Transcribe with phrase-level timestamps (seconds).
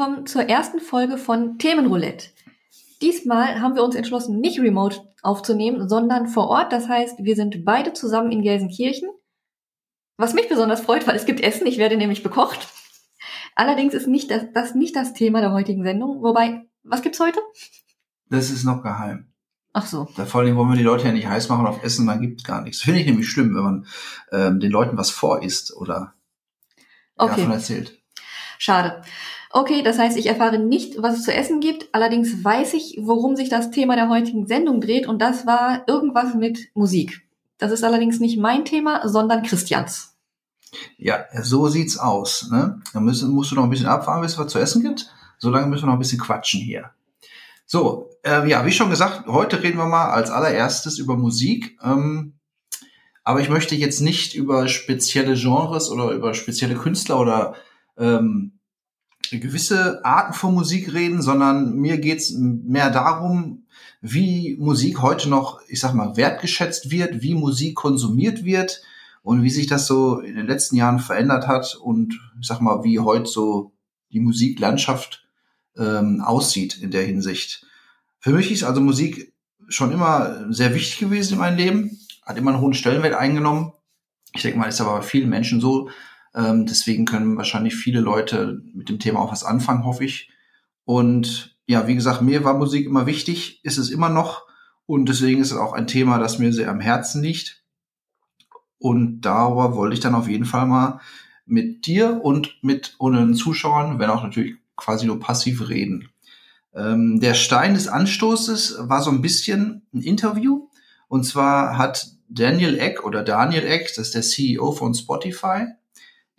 [0.00, 2.28] willkommen zur ersten Folge von Themenroulette.
[3.02, 6.72] Diesmal haben wir uns entschlossen, nicht remote aufzunehmen, sondern vor Ort.
[6.72, 9.10] Das heißt, wir sind beide zusammen in Gelsenkirchen.
[10.16, 11.66] Was mich besonders freut, weil es gibt Essen.
[11.66, 12.68] Ich werde nämlich bekocht.
[13.54, 16.22] Allerdings ist nicht das, das nicht das Thema der heutigen Sendung.
[16.22, 17.38] Wobei, was gibt's heute?
[18.30, 19.30] Das ist noch geheim.
[19.74, 20.08] Ach so.
[20.16, 22.44] Da vor allem wollen wir die Leute ja nicht heiß machen auf Essen, dann gibt's
[22.44, 22.80] gar nichts.
[22.80, 23.86] Finde ich nämlich schlimm, wenn man
[24.32, 26.14] ähm, den Leuten was vorisst oder
[27.18, 27.36] Okay.
[27.36, 27.98] davon erzählt.
[28.56, 29.02] Schade.
[29.52, 31.88] Okay, das heißt, ich erfahre nicht, was es zu essen gibt.
[31.92, 35.08] Allerdings weiß ich, worum sich das Thema der heutigen Sendung dreht.
[35.08, 37.26] Und das war irgendwas mit Musik.
[37.58, 40.16] Das ist allerdings nicht mein Thema, sondern Christians.
[40.96, 42.48] Ja, so sieht's aus.
[42.52, 42.80] Ne?
[42.92, 45.10] Dann müssen, musst du noch ein bisschen abfahren, bis es was zu essen gibt.
[45.38, 46.90] Solange müssen wir noch ein bisschen quatschen hier.
[47.66, 51.76] So, äh, ja, wie schon gesagt, heute reden wir mal als allererstes über Musik.
[51.82, 52.34] Ähm,
[53.24, 57.54] aber ich möchte jetzt nicht über spezielle Genres oder über spezielle Künstler oder
[57.98, 58.59] ähm,
[59.38, 63.66] gewisse Arten von Musik reden, sondern mir geht's mehr darum,
[64.00, 68.82] wie Musik heute noch, ich sag mal, wertgeschätzt wird, wie Musik konsumiert wird
[69.22, 72.82] und wie sich das so in den letzten Jahren verändert hat und ich sag mal,
[72.82, 73.72] wie heute so
[74.12, 75.24] die Musiklandschaft
[75.76, 77.66] ähm, aussieht in der Hinsicht.
[78.18, 79.32] Für mich ist also Musik
[79.68, 83.72] schon immer sehr wichtig gewesen in meinem Leben, hat immer einen hohen Stellenwert eingenommen.
[84.32, 85.90] Ich denke mal, ist aber bei vielen Menschen so.
[86.34, 90.30] Ähm, deswegen können wahrscheinlich viele Leute mit dem Thema auch was anfangen, hoffe ich.
[90.84, 94.46] Und ja, wie gesagt, mir war Musik immer wichtig, ist es immer noch.
[94.86, 97.62] Und deswegen ist es auch ein Thema, das mir sehr am Herzen liegt.
[98.78, 101.00] Und darüber wollte ich dann auf jeden Fall mal
[101.46, 106.08] mit dir und mit unseren Zuschauern, wenn auch natürlich quasi nur passiv reden.
[106.74, 110.68] Ähm, der Stein des Anstoßes war so ein bisschen ein Interview.
[111.08, 115.66] Und zwar hat Daniel Eck oder Daniel Eck, das ist der CEO von Spotify,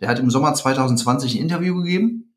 [0.02, 2.34] der hat im Sommer 2020 ein Interview gegeben.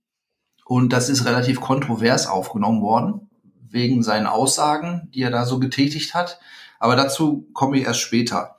[0.66, 3.30] Und das ist relativ kontrovers aufgenommen worden,
[3.70, 6.40] wegen seinen Aussagen, die er da so getätigt hat.
[6.80, 8.58] Aber dazu komme ich erst später.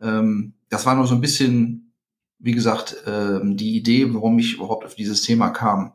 [0.00, 1.92] Ähm, das war nur so ein bisschen,
[2.40, 5.92] wie gesagt, ähm, die Idee, warum ich überhaupt auf dieses Thema kam.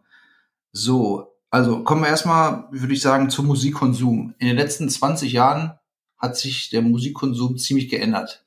[0.72, 4.34] So, also kommen wir erstmal, würde ich sagen, zum Musikkonsum.
[4.40, 5.74] In den letzten 20 Jahren
[6.18, 8.46] hat sich der Musikkonsum ziemlich geändert.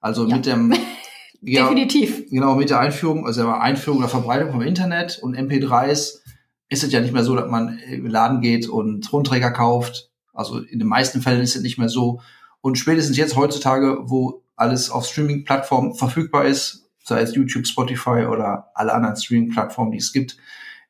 [0.00, 0.36] Also Ja.
[0.36, 0.74] mit dem
[1.42, 2.28] ja, Definitiv.
[2.30, 6.20] Genau, mit der Einführung, also der Einführung oder Verbreitung vom Internet und MP3s
[6.68, 10.10] ist es ja nicht mehr so, dass man im Laden geht und Tonträger kauft.
[10.32, 12.20] Also in den meisten Fällen ist es nicht mehr so.
[12.60, 18.70] Und spätestens jetzt heutzutage, wo alles auf Streaming-Plattformen verfügbar ist, sei es YouTube, Spotify oder
[18.74, 20.36] alle anderen Streaming-Plattformen, die es gibt,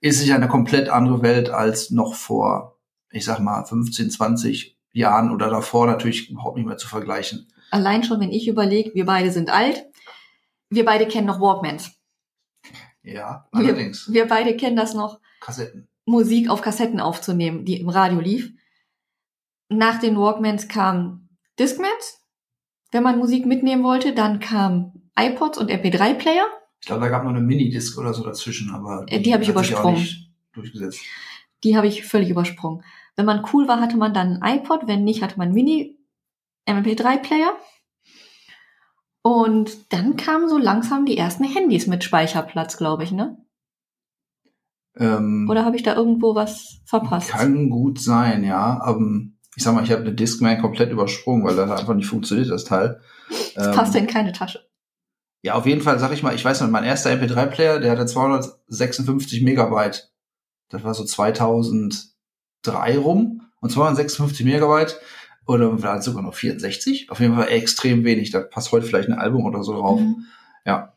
[0.01, 2.77] ist es ja eine komplett andere Welt als noch vor,
[3.11, 7.47] ich sag mal, 15, 20 Jahren oder davor natürlich überhaupt nicht mehr zu vergleichen.
[7.71, 9.87] Allein schon, wenn ich überlege, wir beide sind alt.
[10.71, 11.93] Wir beide kennen noch Walkmans.
[13.03, 14.13] Ja, Wir, allerdings.
[14.13, 15.89] wir beide kennen das noch, Kassetten.
[16.07, 18.53] Musik auf Kassetten aufzunehmen, die im Radio lief.
[19.69, 22.25] Nach den Walkmans kam Discmans,
[22.93, 24.13] wenn man Musik mitnehmen wollte.
[24.15, 26.47] Dann kam iPods und MP3-Player.
[26.81, 29.49] Ich glaube, da gab noch eine Minidisc oder so dazwischen, aber Äh, die habe ich
[29.49, 30.07] übersprungen.
[30.53, 31.01] durchgesetzt.
[31.65, 32.83] Die habe ich völlig übersprungen.
[33.17, 34.87] Wenn man cool war, hatte man dann ein iPod.
[34.87, 37.53] Wenn nicht, hatte man einen Mini-MP3-Player.
[39.23, 43.37] Und dann kamen so langsam die ersten Handys mit Speicherplatz, glaube ich, ne?
[44.97, 47.29] Ähm, Oder habe ich da irgendwo was verpasst?
[47.31, 48.83] Kann gut sein, ja.
[48.89, 52.51] Ähm, ich sag mal, ich habe eine Discman komplett übersprungen, weil das einfach nicht funktioniert,
[52.51, 53.01] das Teil.
[53.55, 54.61] Das Ähm, passte in keine Tasche.
[55.43, 58.07] Ja, auf jeden Fall sag ich mal, ich weiß noch, mein erster MP3-Player, der hatte
[58.07, 60.13] 256 Megabyte.
[60.69, 63.43] Das war so 2003 rum.
[63.61, 64.99] Und 256 Megabyte.
[65.51, 67.11] Oder vielleicht sogar noch 64.
[67.11, 68.31] Auf jeden Fall extrem wenig.
[68.31, 70.01] Da passt heute vielleicht ein Album oder so drauf.
[70.01, 70.27] Mhm.
[70.65, 70.97] Ja.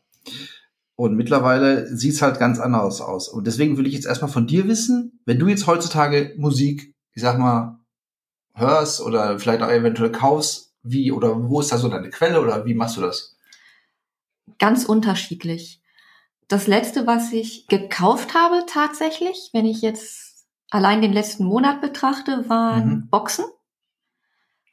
[0.94, 3.28] Und mittlerweile sieht's halt ganz anders aus.
[3.28, 7.22] Und deswegen will ich jetzt erstmal von dir wissen, wenn du jetzt heutzutage Musik, ich
[7.22, 7.80] sag mal,
[8.54, 12.64] hörst oder vielleicht auch eventuell kaufst, wie oder wo ist da so deine Quelle oder
[12.64, 13.36] wie machst du das?
[14.60, 15.82] Ganz unterschiedlich.
[16.46, 22.48] Das letzte, was ich gekauft habe tatsächlich, wenn ich jetzt allein den letzten Monat betrachte,
[22.48, 23.08] waren Mhm.
[23.10, 23.46] Boxen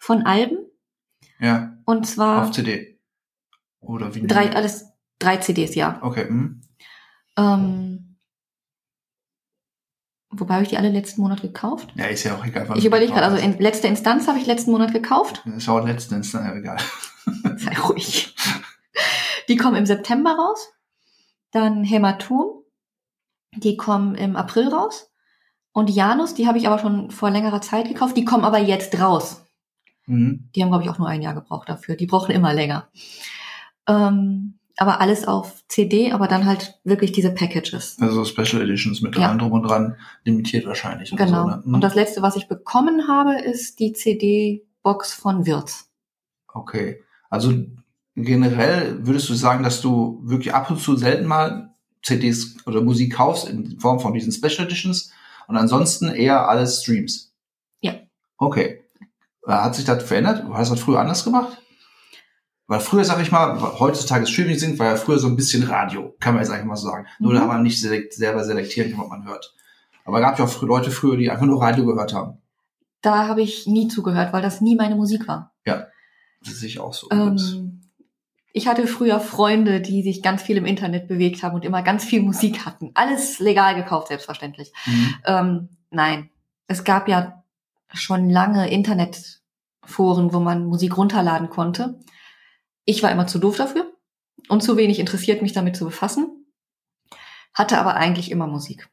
[0.01, 0.57] von Alben.
[1.39, 2.99] Ja, Und zwar auf CD.
[3.79, 4.25] Oder wie?
[4.25, 4.87] drei, alles
[5.19, 5.99] drei CDs, ja.
[6.01, 6.27] Okay.
[6.27, 6.61] Hm.
[7.37, 8.17] Ähm,
[10.31, 11.93] wobei habe ich die alle letzten Monat gekauft?
[11.95, 12.67] Ja, ist ja auch egal.
[12.77, 15.43] Ich überlege gerade, also in letzter Instanz habe ich letzten Monat gekauft.
[15.45, 16.77] ist auch letztens, na, egal.
[17.57, 18.35] Sei ruhig.
[19.47, 20.73] Die kommen im September raus.
[21.51, 22.63] Dann Hämatom.
[23.55, 25.11] Die kommen im April raus.
[25.73, 28.17] Und Janus, die habe ich aber schon vor längerer Zeit gekauft.
[28.17, 29.45] Die kommen aber jetzt raus.
[30.11, 30.49] Mhm.
[30.55, 31.95] Die haben, glaube ich, auch nur ein Jahr gebraucht dafür.
[31.95, 32.89] Die brauchen immer länger.
[33.87, 37.97] Ähm, aber alles auf CD, aber dann halt wirklich diese Packages.
[37.99, 39.29] Also Special Editions mit Ja.
[39.29, 41.11] allem drum und dran, limitiert wahrscheinlich.
[41.11, 41.43] Genau.
[41.43, 41.61] So, ne?
[41.63, 41.73] Hm.
[41.75, 45.89] Und das letzte, was ich bekommen habe, ist die CD-Box von Wirtz.
[46.53, 47.01] Okay.
[47.29, 47.53] Also
[48.15, 51.73] generell würdest du sagen, dass du wirklich ab und zu selten mal
[52.03, 55.11] CDs oder Musik kaufst in Form von diesen Special Editions
[55.47, 57.33] und ansonsten eher alles Streams?
[57.79, 57.93] Ja.
[58.37, 58.83] Okay.
[59.47, 60.43] Äh, Hat sich das verändert?
[60.53, 61.57] Hast du das früher anders gemacht?
[62.67, 66.15] Weil früher, sag ich mal, heutzutage Streaming sind, war ja früher so ein bisschen Radio,
[66.19, 67.05] kann man jetzt eigentlich mal so sagen.
[67.19, 67.37] Nur Mhm.
[67.37, 69.53] da man nicht selekt, selber selektieren kann, was man hört.
[70.05, 72.37] Aber gab ja auch Leute früher, die einfach nur Radio gehört haben.
[73.01, 75.51] Da habe ich nie zugehört, weil das nie meine Musik war.
[76.43, 77.07] Das sehe ich auch so.
[77.11, 77.81] Ähm,
[78.51, 82.03] ich hatte früher Freunde, die sich ganz viel im Internet bewegt haben und immer ganz
[82.03, 82.89] viel Musik hatten.
[82.95, 84.71] Alles legal gekauft, selbstverständlich.
[84.87, 85.15] Mhm.
[85.25, 86.29] Ähm, nein,
[86.67, 87.40] es gab ja
[87.93, 91.99] schon lange Internetforen, wo man Musik runterladen konnte.
[92.85, 93.91] Ich war immer zu doof dafür
[94.49, 96.45] und zu wenig interessiert, mich damit zu befassen.
[97.53, 98.89] Hatte aber eigentlich immer Musik.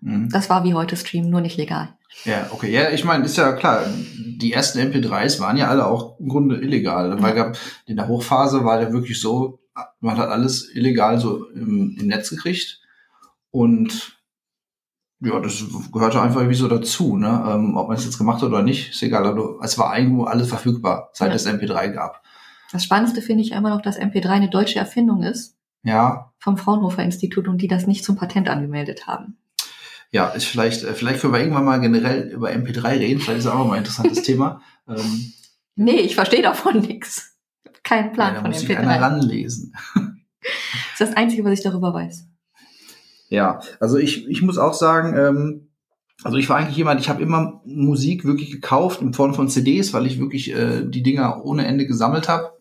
[0.00, 0.28] Mhm.
[0.30, 1.96] Das war wie heute Stream, nur nicht legal.
[2.24, 2.70] Ja, okay.
[2.70, 6.60] Ja, ich meine, ist ja klar, die ersten MP3s waren ja alle auch im Grunde
[6.60, 7.22] illegal.
[7.22, 7.56] Weil gab,
[7.86, 9.60] in der Hochphase war der wirklich so,
[10.00, 12.80] man hat alles illegal so im, im Netz gekriegt.
[13.50, 14.19] Und
[15.20, 15.62] ja, das
[15.92, 17.44] gehörte einfach irgendwie so dazu, ne?
[17.48, 19.26] Ähm, ob man es jetzt gemacht hat oder nicht, ist egal.
[19.26, 21.34] Aber es war irgendwo alles verfügbar, seit Ja.
[21.36, 22.22] es MP3 gab.
[22.72, 27.02] Das Spannendste finde ich immer noch, dass MP3 eine deutsche Erfindung ist Ja, vom Fraunhofer
[27.02, 29.36] Institut und die das nicht zum Patent angemeldet haben.
[30.12, 33.20] ja, ist vielleicht, äh, vielleicht können wir irgendwann mal generell über MP3 reden.
[33.20, 34.60] Vielleicht ist das auch mal ein interessantes Thema.
[34.88, 35.32] Ähm,
[35.76, 37.36] Nee, ich verstehe davon nichts.
[37.82, 39.00] Kein ja, Plan da von muss sich einer MP3.
[39.00, 39.74] ranlesen.
[40.42, 42.26] Das ist das Einzige, was ich darüber weiß.
[43.30, 45.68] Ja, also ich, ich muss auch sagen, ähm,
[46.22, 49.94] also ich war eigentlich jemand, ich habe immer Musik wirklich gekauft in Form von CDs,
[49.94, 52.58] weil ich wirklich äh, die Dinger ohne Ende gesammelt habe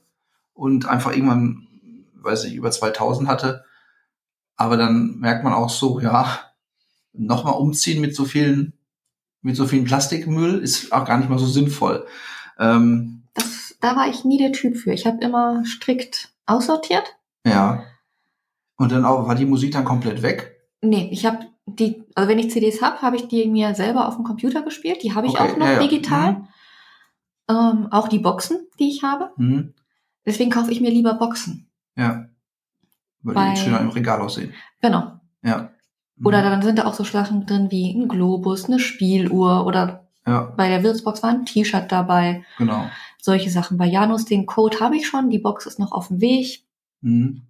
[0.53, 1.67] und einfach irgendwann,
[2.13, 3.65] weiß ich, über 2000 hatte.
[4.55, 6.39] Aber dann merkt man auch so, ja,
[7.11, 8.73] nochmal umziehen mit so vielen,
[9.41, 12.05] mit so vielen Plastikmüll ist auch gar nicht mal so sinnvoll.
[12.59, 14.93] Ähm, Das, da war ich nie der Typ für.
[14.93, 17.15] Ich habe immer strikt aussortiert.
[17.43, 17.83] ja.
[18.77, 20.58] Und dann auch, war die Musik dann komplett weg?
[20.81, 24.15] Nee, ich habe die, also wenn ich CDs habe, habe ich die mir selber auf
[24.15, 25.03] dem Computer gespielt.
[25.03, 25.79] Die habe ich Okay, auch noch ja, ja.
[25.79, 26.31] digital.
[26.33, 26.47] Mhm.
[27.49, 29.31] Ähm, auch die Boxen, die ich habe.
[29.37, 29.73] Mhm.
[30.25, 31.69] Deswegen kaufe ich mir lieber Boxen.
[31.95, 32.27] Ja.
[33.23, 34.53] Weil Bei- die schöner im Regal aussehen.
[34.81, 35.19] Genau.
[35.43, 35.71] Ja.
[36.23, 36.43] Oder Mhm.
[36.43, 40.67] dann sind da auch so Sachen drin wie ein Globus, eine Spieluhr oder Ja, bei
[40.69, 42.43] der Wirtsbox war ein T-Shirt dabei.
[42.57, 42.85] genau.
[43.21, 43.77] Solche Sachen.
[43.77, 45.29] Bei Janus, den Code habe ich schon.
[45.29, 46.63] Die Box ist noch auf dem Weg.
[47.01, 47.41] Mhm.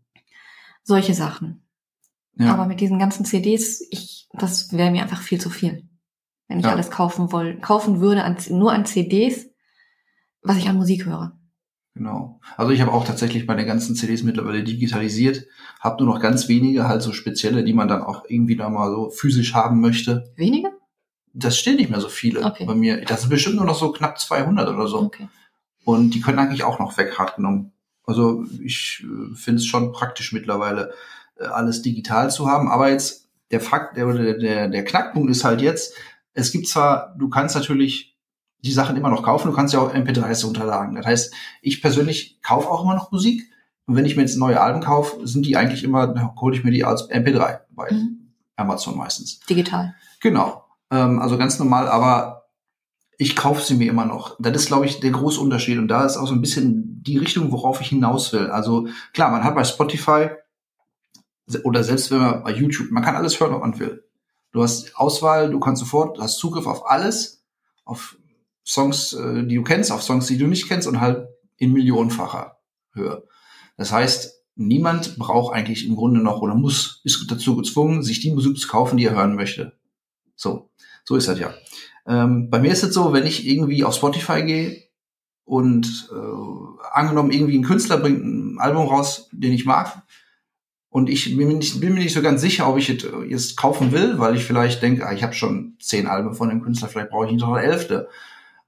[0.83, 1.61] Solche Sachen.
[2.35, 2.53] Ja.
[2.53, 5.83] Aber mit diesen ganzen CDs, ich, das wäre mir einfach viel zu viel.
[6.47, 6.71] Wenn ich Ja.
[6.71, 9.47] alles kaufen woll, kaufen würde, an, nur an CDs,
[10.41, 11.37] was ich an Musik höre.
[11.95, 12.39] Genau.
[12.55, 15.45] Also ich habe auch tatsächlich meine ganzen CDs mittlerweile digitalisiert,
[15.81, 18.89] habe nur noch ganz wenige, halt so spezielle, die man dann auch irgendwie da mal
[18.89, 20.31] so physisch haben möchte.
[20.37, 20.71] Weniger?
[21.33, 22.65] Das stehen nicht mehr so viele Okay.
[22.65, 23.01] bei mir.
[23.03, 24.99] Das sind bestimmt nur noch so knapp 200 oder so.
[25.01, 25.27] Okay.
[25.83, 27.73] Und die können eigentlich auch noch weg, hart genommen.
[28.05, 30.93] Also ich äh, finde es schon praktisch mittlerweile,
[31.39, 32.69] alles digital zu haben.
[32.69, 35.93] Aber jetzt der Fakt, der, der, der, Knackpunkt ist halt jetzt,
[36.33, 38.17] es gibt zwar, du kannst natürlich
[38.59, 40.95] die Sachen immer noch kaufen, du kannst ja auch MP3s runterladen.
[40.95, 43.49] Das heißt, ich persönlich kaufe auch immer noch Musik.
[43.85, 46.63] Und wenn ich mir jetzt neue Alben kaufe, sind die eigentlich immer, dann hole ich
[46.63, 48.33] mir die als MP3 bei Mhm.
[48.55, 49.39] Amazon meistens.
[49.49, 49.95] Digital.
[50.19, 50.65] Genau.
[50.91, 52.39] Ähm, also ganz normal, aber
[53.17, 54.35] ich kaufe sie mir immer noch.
[54.39, 55.77] Das ist, glaube ich, der große Unterschied.
[55.77, 58.47] Und da ist auch so ein bisschen die Richtung, worauf ich hinaus will.
[58.47, 60.29] Also klar, man hat bei Spotify
[61.63, 64.03] oder selbst wenn man bei YouTube, man kann alles hören, was man will.
[64.51, 67.43] Du hast Auswahl, du kannst sofort, du hast Zugriff auf alles,
[67.85, 68.17] auf
[68.65, 71.27] Songs, äh, die du kennst, auf Songs, die du nicht kennst und halt
[71.57, 72.57] in millionenfacher
[72.93, 73.23] Höhe.
[73.77, 78.31] Das heißt, niemand braucht eigentlich im Grunde noch oder muss, ist dazu gezwungen, sich die
[78.31, 79.73] Musik zu kaufen, die er hören möchte.
[80.35, 80.69] So,
[81.03, 81.53] so ist das ja.
[82.07, 84.83] Ähm, bei mir ist es so, wenn ich irgendwie auf Spotify gehe
[85.45, 90.03] und äh, angenommen irgendwie ein Künstler bringt ein Album raus, den ich mag,
[90.91, 93.91] und ich bin mir nicht, bin mir nicht so ganz sicher, ob ich jetzt kaufen
[93.91, 97.11] will, weil ich vielleicht denke, ah, ich habe schon zehn Alben von dem Künstler, vielleicht
[97.11, 98.09] brauche ich nicht noch eine elfte.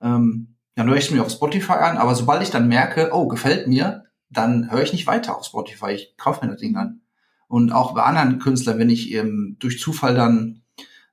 [0.01, 3.28] Ähm, dann höre ich es mir auf Spotify an, aber sobald ich dann merke, oh,
[3.28, 5.92] gefällt mir, dann höre ich nicht weiter auf Spotify.
[5.92, 7.01] Ich kaufe mir das Ding an.
[7.48, 10.62] Und auch bei anderen Künstlern, wenn ich ähm, durch Zufall dann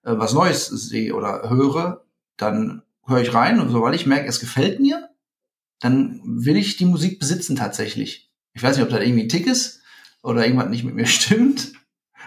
[0.05, 2.05] äh, was Neues sehe oder höre,
[2.37, 5.09] dann höre ich rein und sobald ich merke, es gefällt mir,
[5.81, 8.31] dann will ich die Musik besitzen tatsächlich.
[8.53, 9.78] Ich weiß nicht, ob das irgendwie ein Tick ist
[10.23, 11.73] oder irgendwas nicht mit mir stimmt,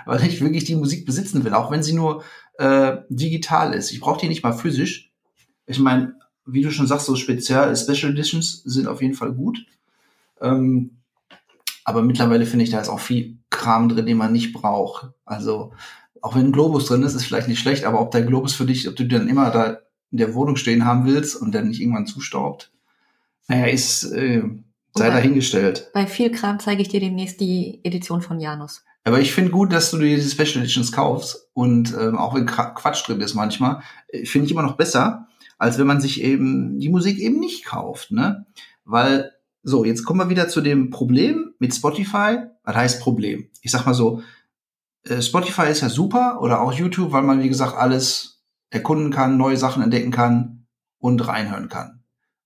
[0.05, 2.23] weil ich wirklich die Musik besitzen will, auch wenn sie nur
[2.57, 3.91] äh, digital ist.
[3.91, 5.11] Ich brauche die nicht mal physisch.
[5.65, 9.65] Ich meine, wie du schon sagst, so speziell Special Editions sind auf jeden Fall gut.
[10.41, 10.97] Ähm,
[11.83, 15.09] aber mittlerweile finde ich, da ist auch viel Kram drin, den man nicht braucht.
[15.25, 15.73] Also
[16.21, 18.65] auch wenn ein Globus drin ist, ist vielleicht nicht schlecht, aber ob der Globus für
[18.65, 19.79] dich, ob du dann immer da
[20.11, 22.71] in der Wohnung stehen haben willst und dann nicht irgendwann zustaubt,
[23.47, 24.43] naja, ist äh,
[24.95, 25.89] sei bei, dahingestellt.
[25.93, 28.83] Bei viel Kram zeige ich dir demnächst die Edition von Janus.
[29.03, 32.45] Aber ich finde gut, dass du dir diese Special Editions kaufst und ähm, auch wenn
[32.45, 36.79] Quatsch drin ist manchmal, äh, finde ich immer noch besser, als wenn man sich eben
[36.79, 38.45] die Musik eben nicht kauft, ne?
[38.85, 39.31] Weil
[39.63, 42.39] so, jetzt kommen wir wieder zu dem Problem mit Spotify.
[42.63, 43.49] Was heißt Problem?
[43.61, 44.23] Ich sag mal so,
[45.03, 49.37] äh, Spotify ist ja super oder auch YouTube, weil man, wie gesagt, alles erkunden kann,
[49.37, 50.67] neue Sachen entdecken kann
[50.97, 52.00] und reinhören kann.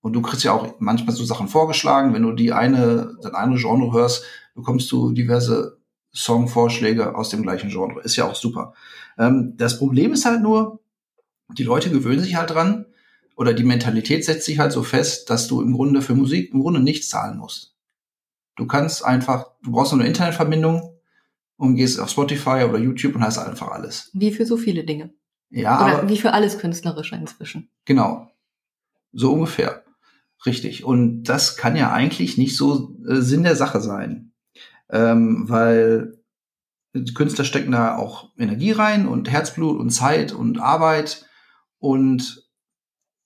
[0.06, 2.14] Und du kriegst ja auch manchmal so Sachen vorgeschlagen.
[2.14, 5.80] Wenn du die eine, das eine Genre hörst, bekommst du diverse
[6.14, 8.02] Songvorschläge aus dem gleichen Genre.
[8.04, 8.76] Ist ja auch super.
[9.18, 10.80] Ähm, das Problem ist halt nur,
[11.58, 12.86] die Leute gewöhnen sich halt dran,
[13.36, 16.60] oder die Mentalität setzt sich halt so fest, dass du im Grunde für Musik im
[16.60, 17.74] Grunde nichts zahlen musst.
[18.58, 21.00] Du kannst einfach, du brauchst nur eine Internetverbindung
[21.58, 24.12] und gehst auf Spotify oder YouTube und hast einfach alles.
[24.14, 25.16] Wie für so viele Dinge.
[25.50, 27.70] Ja, Oder aber, wie für alles Künstlerische inzwischen.
[27.86, 28.30] genau.
[29.12, 29.85] So ungefähr.
[30.46, 30.84] Richtig.
[30.84, 34.32] Und das kann ja eigentlich nicht so äh, Sinn der Sache sein.
[34.89, 36.20] Ähm, weil
[36.94, 41.25] die Künstler stecken da auch Energie rein und Herzblut und Zeit und Arbeit
[41.80, 42.46] und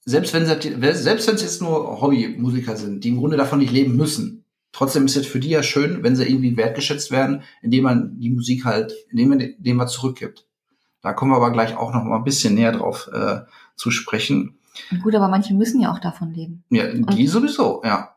[0.06, 4.46] selbst wenn sie, selbst jetzt nur Hobbymusiker sind, die im Grunde davon nicht leben müssen,
[4.72, 8.32] trotzdem ist es für die ja schön, wenn sie irgendwie wertgeschätzt werden, indem man die
[8.32, 10.48] Musik halt, indem man, indem man zurückgibt.
[11.02, 13.42] Da kommen wir aber gleich auch noch mal ein bisschen näher drauf äh,
[13.76, 14.59] zu sprechen.
[15.04, 16.64] Gut, aber manche müssen ja auch davon leben.
[16.70, 18.16] Ja, die sowieso, ja.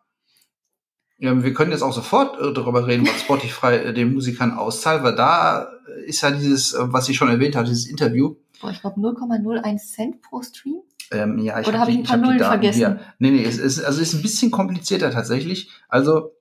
[1.18, 5.04] Ja, wir können jetzt auch sofort äh, darüber reden, was Spotify äh, den Musikern auszahlt,
[5.04, 5.68] weil da
[6.06, 8.34] ist ja dieses, äh, was ich schon erwähnt habe, dieses Interview.
[8.60, 10.76] Boah, ich glaube 0,01 Cent pro Stream.
[11.12, 12.78] Ähm, ja, ich Oder hab habe ich die- ein paar hab die Nullen vergessen?
[12.78, 13.00] Hier.
[13.20, 15.70] Nee, nee, es ist, also ist ein bisschen komplizierter tatsächlich.
[15.88, 16.32] Also,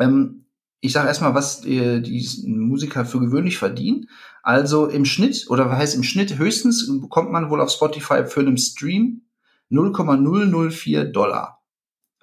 [0.00, 0.44] ähm,
[0.80, 4.10] ich sage erstmal, was äh, die Musiker für gewöhnlich verdienen.
[4.42, 8.40] Also im Schnitt, oder was heißt im Schnitt, höchstens bekommt man wohl auf Spotify für
[8.40, 9.22] einen Stream
[9.74, 11.62] 0,004 Dollar.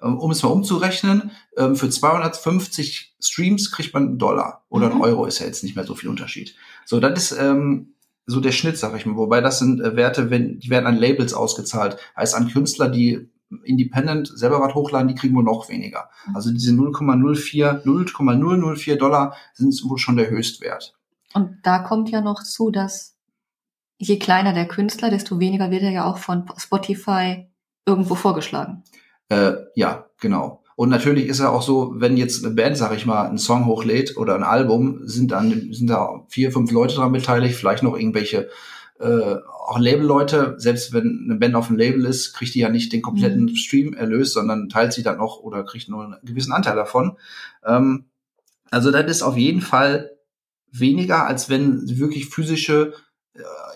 [0.00, 4.64] Ähm, Um es mal umzurechnen, ähm, für 250 Streams kriegt man einen Dollar.
[4.68, 4.96] Oder Mhm.
[4.96, 6.54] ein Euro ist ja jetzt nicht mehr so viel Unterschied.
[6.86, 7.94] So, das ist ähm,
[8.26, 9.16] so der Schnitt, sag ich mal.
[9.16, 11.96] Wobei das sind äh, Werte, wenn, die werden an Labels ausgezahlt.
[12.16, 13.28] Heißt an Künstler, die
[13.64, 16.08] independent selber was hochladen, die kriegen wohl noch weniger.
[16.26, 16.36] Mhm.
[16.36, 20.94] Also diese 0,04, 0,004 Dollar sind wohl schon der Höchstwert.
[21.34, 23.11] Und da kommt ja noch zu, dass
[24.02, 27.46] je kleiner der Künstler, desto weniger wird er ja auch von Spotify
[27.86, 28.82] irgendwo vorgeschlagen.
[29.28, 30.62] Äh, ja, genau.
[30.74, 33.66] Und natürlich ist ja auch so, wenn jetzt eine Band, sag ich mal, einen Song
[33.66, 37.96] hochlädt oder ein Album, sind dann sind da vier, fünf Leute dran beteiligt, vielleicht noch
[37.96, 38.48] irgendwelche
[38.98, 40.54] äh, auch Labelleute.
[40.58, 43.56] Selbst wenn eine Band auf dem Label ist, kriegt die ja nicht den kompletten Mhm.
[43.56, 47.16] Stream erlöst, sondern teilt sie dann noch oder kriegt nur einen gewissen Anteil davon.
[47.64, 48.06] Ähm,
[48.70, 50.10] also das ist auf jeden Fall
[50.72, 52.94] weniger, als wenn sie wirklich physische,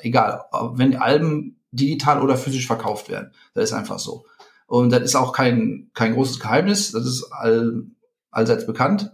[0.03, 0.45] egal,
[0.75, 3.33] wenn Alben digital oder physisch verkauft werden.
[3.55, 4.27] Das ist einfach so.
[4.67, 6.93] Und das ist auch kein, kein großes Geheimnis.
[6.93, 7.85] Das ist all,
[8.31, 9.13] allseits bekannt.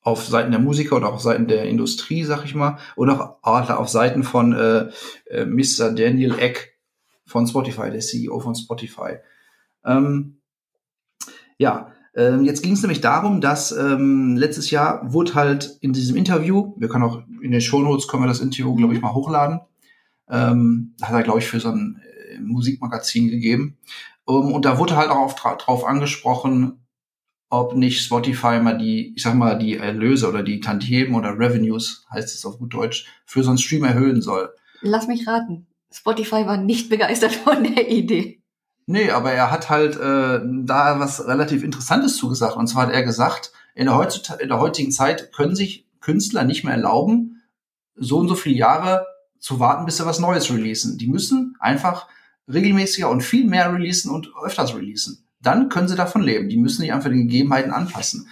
[0.00, 2.78] Auf Seiten der Musiker oder auf Seiten der Industrie, sag ich mal.
[2.96, 4.90] Und auch auch auf Seiten von äh,
[5.26, 5.92] äh, Mr.
[5.92, 6.78] Daniel Eck
[7.26, 9.18] von Spotify, der CEO von Spotify.
[9.84, 10.40] Ähm,
[11.58, 16.16] ja, ähm, jetzt ging es nämlich darum, dass ähm, letztes Jahr wurde halt in diesem
[16.16, 19.60] Interview, wir können auch in den Shownotes können wir das Interview, glaube ich, mal hochladen.
[20.28, 23.78] Ähm, hat er, glaube ich, für so ein äh, Musikmagazin gegeben.
[24.24, 26.84] Um, und da wurde halt auch auf, dra drauf angesprochen,
[27.50, 32.04] ob nicht Spotify mal die, ich sag mal, die Erlöse oder die Tantiemen oder Revenues,
[32.12, 34.50] heißt es auf gut Deutsch, für so einen Stream erhöhen soll.
[34.80, 35.68] Lass mich raten.
[35.92, 38.42] Spotify war nicht begeistert von der Idee.
[38.90, 42.56] Nee, aber er hat halt äh, da was relativ Interessantes zugesagt.
[42.56, 46.44] Und zwar hat er gesagt, in der, heutzutage, in der heutigen Zeit können sich Künstler
[46.44, 47.42] nicht mehr erlauben,
[47.96, 49.06] so und so viele Jahre
[49.38, 50.96] zu warten, bis sie was Neues releasen.
[50.96, 52.08] Die müssen einfach
[52.50, 55.28] regelmäßiger und viel mehr releasen und öfters releasen.
[55.42, 56.48] Dann können sie davon leben.
[56.48, 58.26] Die müssen sich einfach den Gegebenheiten anpassen.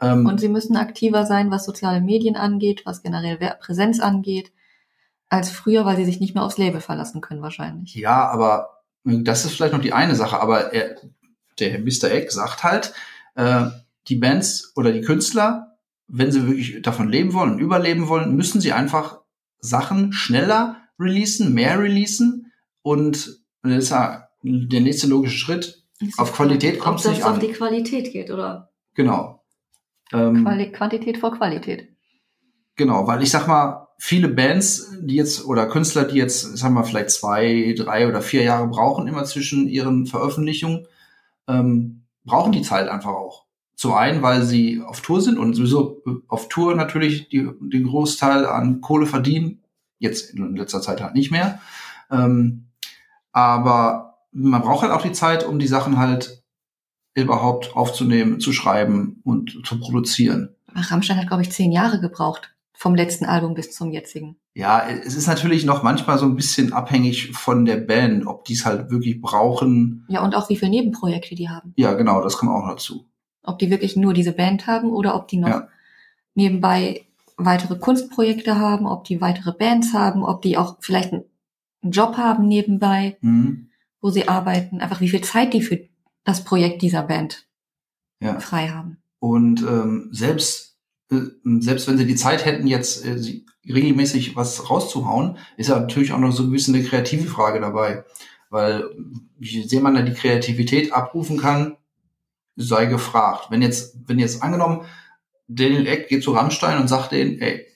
[0.00, 4.50] Ähm, Und sie müssen aktiver sein, was soziale Medien angeht, was generell Präsenz angeht,
[5.28, 7.94] als früher, weil sie sich nicht mehr aufs Label verlassen können wahrscheinlich.
[7.96, 10.96] Ja, aber das ist vielleicht noch die eine Sache, aber er,
[11.58, 12.10] der Mr.
[12.10, 12.92] Egg sagt halt,
[13.34, 13.66] äh,
[14.08, 15.76] die Bands oder die Künstler,
[16.08, 19.20] wenn sie wirklich davon leben wollen und überleben wollen, müssen sie einfach
[19.60, 22.52] Sachen schneller releasen, mehr releasen
[22.82, 25.84] und das ist ja der nächste logische Schritt.
[26.16, 27.40] Auf Qualität Ob kommt's das nicht auf an.
[27.40, 29.44] die Qualität geht oder Genau.
[30.12, 31.88] Ähm, Quali Quantität vor Qualität.
[32.76, 36.84] Genau, weil ich sag mal, viele Bands, die jetzt oder Künstler, die jetzt, sag mal,
[36.84, 40.86] vielleicht zwei, drei oder vier Jahre brauchen, immer zwischen ihren Veröffentlichungen,
[41.46, 43.44] ähm, brauchen die Zeit einfach auch.
[43.76, 48.46] Zum einen, weil sie auf Tour sind und sowieso auf Tour natürlich die, den Großteil
[48.46, 49.62] an Kohle verdienen.
[49.98, 51.60] Jetzt in letzter Zeit halt nicht mehr.
[52.10, 52.68] Ähm,
[53.32, 56.42] aber man braucht halt auch die Zeit, um die Sachen halt
[57.12, 60.56] überhaupt aufzunehmen, zu schreiben und zu produzieren.
[60.74, 62.54] Rammstein hat, glaube ich, zehn Jahre gebraucht.
[62.82, 64.36] Vom letzten Album bis zum jetzigen.
[64.54, 68.54] Ja, es ist natürlich noch manchmal so ein bisschen abhängig von der Band, ob die
[68.54, 70.06] es halt wirklich brauchen.
[70.08, 71.74] Ja, und auch wie viele Nebenprojekte die haben.
[71.76, 73.04] Ja, genau, das kommt auch dazu.
[73.42, 75.68] Ob die wirklich nur diese Band haben oder ob die noch Ja.
[76.34, 77.02] nebenbei
[77.36, 81.24] weitere Kunstprojekte haben, ob die weitere Bands haben, ob die auch vielleicht einen
[81.82, 83.68] Job haben nebenbei, Mhm.
[84.00, 85.80] wo sie arbeiten, einfach wie viel Zeit die für
[86.24, 87.46] das Projekt dieser Band
[88.22, 88.40] Ja.
[88.40, 89.02] frei haben.
[89.18, 90.69] Und ähm, selbst,
[91.10, 96.18] selbst wenn sie die Zeit hätten, jetzt äh, regelmäßig was rauszuhauen, ist ja natürlich auch
[96.18, 98.04] noch so ein bisschen eine kreative Frage dabei.
[98.48, 98.84] Weil
[99.38, 101.76] wie sehr man da die Kreativität abrufen kann,
[102.56, 103.46] sei gefragt.
[103.50, 104.82] Wenn jetzt, wenn jetzt angenommen,
[105.48, 107.66] Daniel Eck geht zu Rammstein und sagt denen, ey,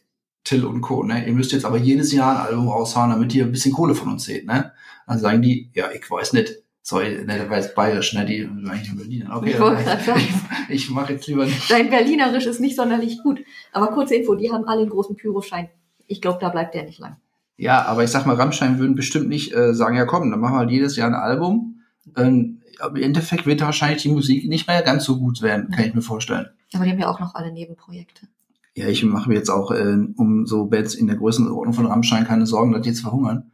[0.44, 3.44] Till und Co., ne, ihr müsst jetzt aber jedes Jahr ein Album raushauen, damit ihr
[3.44, 4.72] ein bisschen Kohle von uns seht, ne?
[5.06, 6.63] Dann sagen die, ja, ich weiß nicht.
[6.86, 9.30] Sorry, ne, der war jetzt bayerisch, ne, die eigentlich in Berlin.
[9.32, 10.20] Okay, Ich wollte sagen.
[10.68, 11.70] ich, ich mache jetzt lieber nicht.
[11.70, 13.40] Dein Berlinerisch ist nicht sonderlich gut.
[13.72, 15.70] Aber kurze Info, die haben alle einen großen Pyroschein.
[16.08, 17.16] Ich glaube, da bleibt der nicht lang.
[17.56, 20.56] Ja, aber ich sag mal, Rammstein würden bestimmt nicht äh, sagen, ja komm, dann machen
[20.56, 21.80] wir halt jedes Jahr ein Album.
[22.18, 25.94] Ähm, im Endeffekt wird wahrscheinlich die Musik nicht mehr ganz so gut werden, kann ich
[25.94, 26.49] mir vorstellen.
[26.75, 28.26] Aber die haben ja auch noch alle Nebenprojekte.
[28.75, 32.26] Ja, ich mache mir jetzt auch äh, um so Bands in der Größenordnung von Rammstein
[32.26, 33.52] keine Sorgen, dass die jetzt verhungern.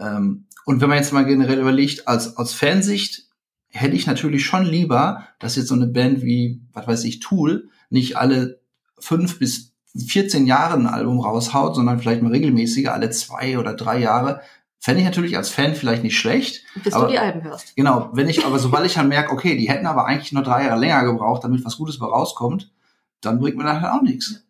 [0.00, 3.28] Ähm, und wenn man jetzt mal generell überlegt, als aus Fansicht
[3.68, 7.68] hätte ich natürlich schon lieber, dass jetzt so eine Band wie, was weiß ich, Tool
[7.90, 8.60] nicht alle
[8.98, 13.98] fünf bis 14 Jahre ein Album raushaut, sondern vielleicht mal regelmäßiger, alle zwei oder drei
[13.98, 14.40] Jahre.
[14.78, 16.64] Fände ich natürlich als Fan vielleicht nicht schlecht.
[16.82, 17.76] Bis Aber- du die Alben hörst.
[17.76, 20.64] Genau, wenn ich, aber sobald ich dann merke, okay, die hätten aber eigentlich nur drei
[20.64, 22.72] Jahre länger gebraucht, damit was Gutes bei rauskommt,
[23.20, 24.42] dann bringt mir halt auch nichts.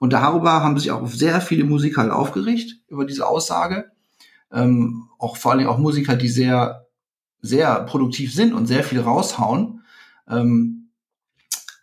[0.00, 3.90] Und darüber haben sich auch sehr viele Musiker halt aufgeregt, über diese Aussage.
[4.54, 6.86] Ähm, auch vor allem auch Musiker, die sehr,
[7.40, 9.82] sehr produktiv sind und sehr viel raushauen.
[10.28, 10.90] Ähm,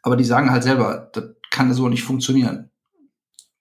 [0.02, 2.72] aber die sagen halt selber, das kann so nicht funktionieren.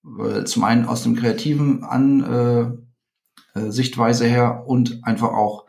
[0.02, 5.66] Weil zum einen aus dem kreativen An, äh, äh, Sichtweise her und einfach auch,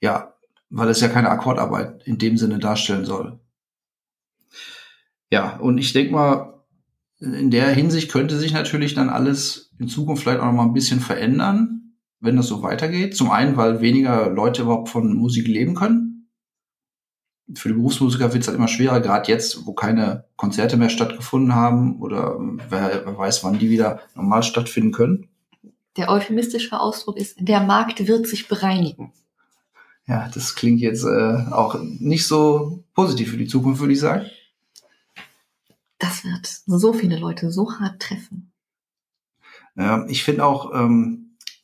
[0.00, 0.34] ja,
[0.68, 3.40] weil es ja keine Akkordarbeit in dem Sinne darstellen soll.
[5.30, 6.64] Ja, und ich denke mal,
[7.20, 10.74] in der Hinsicht könnte sich natürlich dann alles in Zukunft vielleicht auch noch mal ein
[10.74, 11.91] bisschen verändern,
[12.22, 13.16] wenn das so weitergeht.
[13.16, 16.30] Zum einen, weil weniger Leute überhaupt von Musik leben können.
[17.54, 21.54] Für die Berufsmusiker wird es halt immer schwerer, gerade jetzt, wo keine Konzerte mehr stattgefunden
[21.54, 22.36] haben oder
[22.70, 25.28] wer, wer weiß, wann die wieder normal stattfinden können.
[25.96, 29.12] Der euphemistische Ausdruck ist, der Markt wird sich bereinigen.
[30.06, 34.26] Ja, das klingt jetzt äh, auch nicht so positiv für die Zukunft, würde ich sagen.
[35.98, 38.52] Das wird so viele Leute so hart treffen.
[39.76, 41.21] Ja, ich finde auch ähm,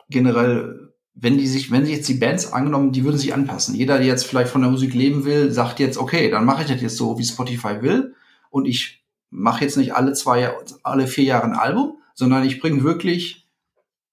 [0.09, 3.75] generell, wenn die sich, wenn sich jetzt die Bands angenommen, die würden sich anpassen.
[3.75, 6.69] Jeder, der jetzt vielleicht von der Musik leben will, sagt jetzt, okay, dann mache ich
[6.69, 8.15] das jetzt so, wie Spotify will,
[8.51, 10.51] und ich mache jetzt nicht alle zwei,
[10.83, 13.47] alle vier Jahre ein Album, sondern ich bringe wirklich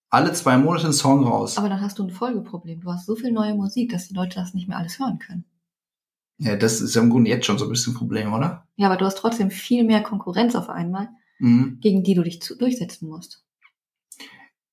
[0.09, 1.57] alle zwei Monate einen Song raus.
[1.57, 2.81] Aber dann hast du ein Folgeproblem.
[2.81, 5.45] Du hast so viel neue Musik, dass die Leute das nicht mehr alles hören können.
[6.37, 8.67] Ja, das ist ja im Grunde jetzt schon so ein bisschen ein Problem, oder?
[8.75, 11.79] Ja, aber du hast trotzdem viel mehr Konkurrenz auf einmal, Mhm.
[11.81, 13.44] gegen die du dich zu durchsetzen musst.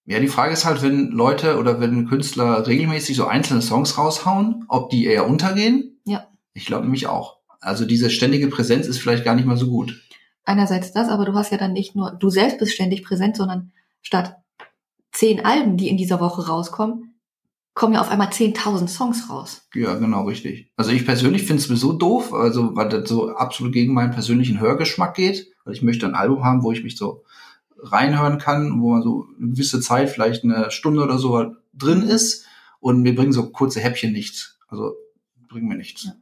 [0.04, 4.64] Ja, die Frage ist halt, wenn Leute oder wenn Künstler regelmäßig so einzelne Songs raushauen,
[4.68, 6.00] ob die eher untergehen.
[6.04, 6.26] Ja.
[6.54, 7.38] Ich glaube nämlich auch.
[7.60, 10.02] Also diese ständige Präsenz ist vielleicht gar nicht mal so gut.
[10.44, 13.70] Einerseits das, aber du hast ja dann nicht nur, du selbst bist ständig präsent, sondern
[14.02, 14.36] statt
[15.12, 17.14] zehn Alben, die in dieser Woche rauskommen,
[17.74, 19.68] kommen ja auf einmal 10.000 Songs raus.
[19.74, 20.72] Ja, genau, richtig.
[20.76, 24.60] Also ich persönlich finde es sowieso doof, also weil das so absolut gegen meinen persönlichen
[24.60, 27.22] Hörgeschmack geht, weil ich möchte ein Album haben, wo ich mich so
[27.82, 32.46] reinhören kann, wo man so eine gewisse Zeit, vielleicht eine Stunde oder so drin ist
[32.80, 34.58] und mir bringen so kurze Häppchen nichts.
[34.68, 34.94] Also
[35.48, 36.04] bringen mir nichts.
[36.04, 36.12] Ja.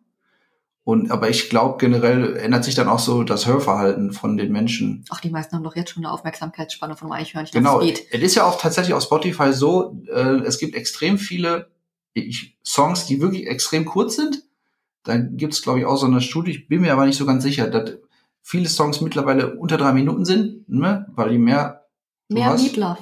[0.82, 5.04] Und aber ich glaube generell ändert sich dann auch so das Hörverhalten von den Menschen.
[5.10, 7.52] Ach, die meisten haben doch jetzt schon eine Aufmerksamkeitsspanne von einem Eichhörnchen.
[7.52, 7.80] Genau.
[7.80, 8.00] Das.
[8.10, 11.70] Es ist ja auch tatsächlich auf Spotify so, äh, es gibt extrem viele
[12.14, 14.42] ich, Songs, die wirklich extrem kurz sind.
[15.04, 17.24] Da gibt es, glaube ich, auch so eine Studie, ich bin mir aber nicht so
[17.24, 17.98] ganz sicher, dass
[18.50, 21.06] viele Songs mittlerweile unter drei Minuten sind, ne?
[21.14, 21.86] weil die mehr,
[22.28, 22.98] Du Mehr hast- Meatloaf.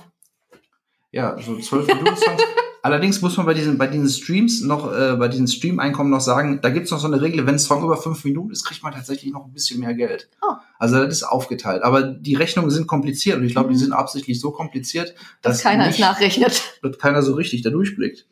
[1.10, 2.42] ja, so zwölf Minuten Songs.
[2.82, 6.60] Allerdings muss man bei diesen, bei diesen Streams noch, äh, bei diesen Stream-Einkommen noch sagen,
[6.62, 8.92] da gibt's noch so eine Regel, wenn ein Song über fünf Minuten ist, kriegt man
[8.94, 10.30] tatsächlich noch ein bisschen mehr Geld.
[10.42, 10.52] Oh.
[10.78, 11.82] Also das ist aufgeteilt.
[11.82, 13.80] Aber die Rechnungen sind kompliziert und ich glaube, die Mhm.
[13.80, 16.62] sind absichtlich so kompliziert, Dass dass keiner es nicht, nachrechnet.
[16.82, 18.26] dass keiner so richtig da durchblickt.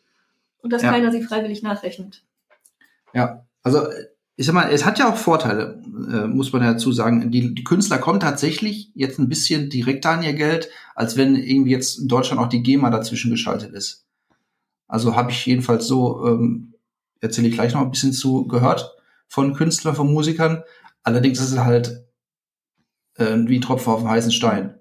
[0.62, 0.92] Und dass Ja.
[0.92, 2.22] keiner sie freiwillig nachrechnet.
[3.12, 4.06] Ja, also äh,
[4.38, 7.30] ich sag mal, es hat ja auch Vorteile, äh, muss man dazu sagen.
[7.30, 11.70] Die, die Künstler kommen tatsächlich jetzt ein bisschen direkter an ihr Geld, als wenn irgendwie
[11.70, 14.06] jetzt in Deutschland auch die GEMA dazwischen geschaltet ist.
[14.88, 16.74] Also habe ich jedenfalls so, ähm,
[17.20, 18.94] erzähle ich gleich noch ein bisschen zu, gehört
[19.26, 20.62] von Künstlern, von Musikern.
[21.02, 22.06] Allerdings ist es halt
[23.14, 24.78] äh, wie Tropfen auf dem heißen Stein.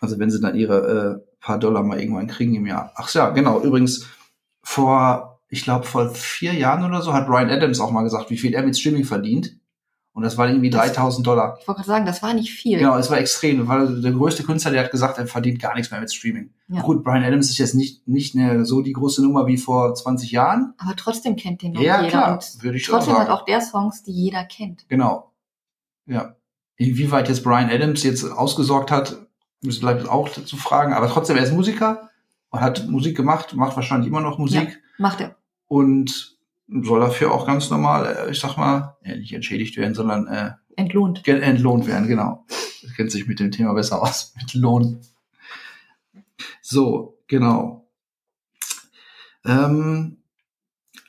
[0.00, 2.92] Also wenn sie dann ihre äh, paar Dollar mal irgendwann kriegen im Jahr.
[2.94, 3.60] Ach ja, genau.
[3.60, 4.06] Übrigens,
[4.62, 8.36] vor, ich glaube, vor vier Jahren oder so hat Brian Adams auch mal gesagt, wie
[8.36, 9.56] viel er mit Streaming verdient.
[10.12, 11.58] Und das waren irgendwie 3000 Dollar.
[11.60, 12.78] Ich wollte gerade sagen, das war nicht viel.
[12.78, 13.66] Genau, es war extrem.
[13.66, 16.50] Weil der größte Künstler, der hat gesagt, er verdient gar nichts mehr mit Streaming.
[16.68, 16.82] Ja.
[16.82, 20.30] Gut, Brian Adams ist jetzt nicht, nicht eine, so die große Nummer wie vor 20
[20.30, 20.74] Jahren.
[20.78, 22.10] Aber trotzdem kennt den noch Ja, jeder.
[22.10, 23.30] klar, Und würde ich trotzdem hat sagen.
[23.30, 24.88] auch der Songs, die jeder kennt.
[24.88, 25.32] Genau.
[26.06, 26.36] Ja.
[26.76, 29.16] Inwieweit jetzt Brian Adams jetzt ausgesorgt hat,
[29.62, 30.92] müssen bleibt auch zu fragen.
[30.92, 32.10] Aber trotzdem, er ist Musiker
[32.50, 35.34] und hat Musik gemacht, macht wahrscheinlich immer noch Musik Macht er.
[35.68, 40.52] Und soll dafür auch ganz normal, äh, ich sag mal, nicht entschädigt werden, sondern äh,
[40.76, 41.26] Entlohnt.
[41.26, 42.44] Entlohnt werden, genau.
[42.82, 45.00] Das kennt sich mit dem Thema besser aus, mit Lohn.
[46.62, 47.88] So, genau.
[49.44, 50.18] Ähm,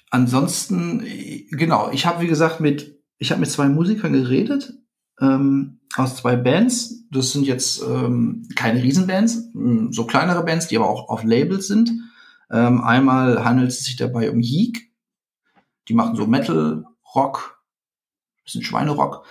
[0.10, 4.74] ansonsten, äh, genau, ich habe, wie gesagt, mit, ich habe mit zwei Musikern geredet,
[5.22, 7.06] ähm, aus zwei Bands.
[7.12, 9.50] Das sind jetzt ähm, keine Riesenbands,
[9.92, 11.90] so kleinere Bands, die aber auch auf Labels sind.
[12.52, 14.92] Ähm, einmal handelt es sich dabei um Yeek.
[15.88, 17.62] Die machen so Metal, Rock,
[18.44, 19.26] bisschen Schweinerock.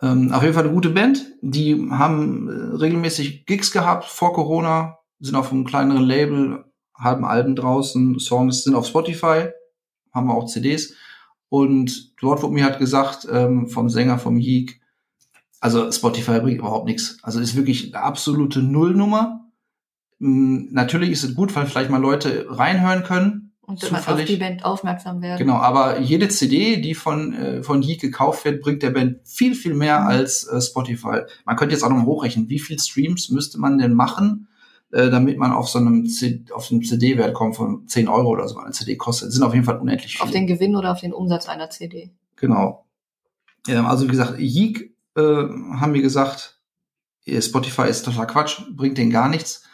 [0.00, 1.26] Ähm, auf jeden Fall eine gute Band.
[1.42, 7.56] Die haben äh, regelmäßig Gigs gehabt vor Corona, sind auf einem kleineren Label, haben Alben
[7.56, 9.48] draußen, Songs sind auf Spotify,
[10.12, 10.94] haben wir auch CDs.
[11.48, 14.80] Und dort wurde mir halt gesagt, ähm, vom Sänger vom Yeek,
[15.60, 17.18] also Spotify bringt überhaupt nichts.
[17.22, 19.37] Also ist wirklich eine absolute Nullnummer.
[20.18, 24.26] Mm, Natürlich ist es gut, weil vielleicht mal Leute reinhören können, Und man auf Zufällig.
[24.26, 25.38] die Band aufmerksam werden.
[25.38, 29.54] Genau, aber jede CD, die von, äh, von Yeek gekauft wird, bringt der Band viel,
[29.54, 30.06] viel mehr Mhm.
[30.06, 31.20] als äh, Spotify.
[31.44, 34.48] Man könnte jetzt auch noch mal hochrechnen, wie viel Streams müsste man denn machen,
[34.90, 38.48] äh, damit man auf so einem, C auf einem CD-Wert kommt von 10 Euro oder
[38.48, 38.56] so.
[38.58, 39.28] Eine CD kostet.
[39.28, 40.22] Das sind auf jeden Fall unendlich viel.
[40.24, 42.10] Auf den Gewinn oder auf den Umsatz einer CD.
[42.36, 42.86] Genau.
[43.68, 46.58] Ähm, also wie gesagt, Yeek äh, haben wir gesagt,
[47.26, 49.64] äh, Spotify ist total Quatsch, bringt denen gar nichts,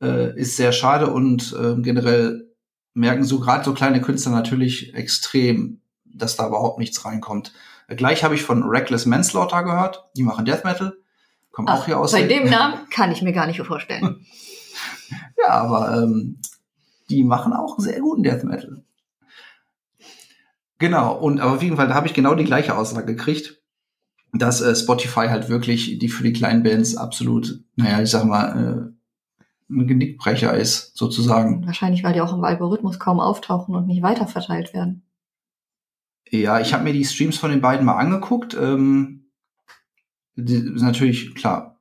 [0.00, 2.50] äh, ist sehr schade und äh, generell
[2.94, 7.52] merken so gerade so kleine Künstler natürlich extrem, dass da überhaupt nichts reinkommt.
[7.88, 10.96] Äh, gleich habe ich von Reckless Manslaughter gehört, die machen Death Metal,
[11.52, 12.12] kommen auch hier aus.
[12.12, 14.26] bei dem Namen kann ich mir gar nicht vorstellen.
[15.38, 16.38] Ja, aber ähm,
[17.08, 18.82] die machen auch sehr guten Death Metal.
[20.78, 23.62] Genau, und aber auf jeden Fall, da habe ich genau die gleiche Aussage gekriegt,
[24.32, 28.92] dass äh, Spotify halt wirklich die für die kleinen Bands absolut, naja, ich sag mal,
[28.92, 28.95] äh,
[29.68, 31.66] ein Genickbrecher ist, sozusagen.
[31.66, 35.02] Wahrscheinlich, weil die auch im Algorithmus kaum auftauchen und nicht weiterverteilt werden.
[36.30, 38.56] Ja, ich habe mir die Streams von den beiden mal angeguckt.
[38.60, 39.30] Ähm,
[40.34, 41.80] die ist natürlich, klar,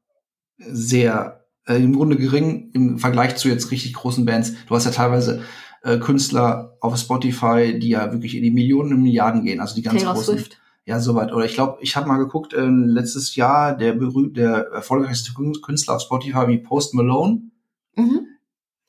[0.58, 4.54] sehr äh, im Grunde gering im Vergleich zu jetzt richtig großen Bands.
[4.68, 5.44] Du hast ja teilweise
[5.84, 9.82] äh, Künstler auf Spotify, die ja wirklich in die Millionen und Milliarden gehen, also die
[9.82, 10.38] ganz Taylor großen.
[10.38, 10.60] Swift.
[10.86, 11.34] Ja, soweit.
[11.34, 15.96] Oder ich glaube, ich habe mal geguckt, äh, letztes Jahr der berühmte, der erfolgreichste Künstler
[15.96, 17.42] auf Spotify wie Post Malone.
[17.96, 18.28] Mhm.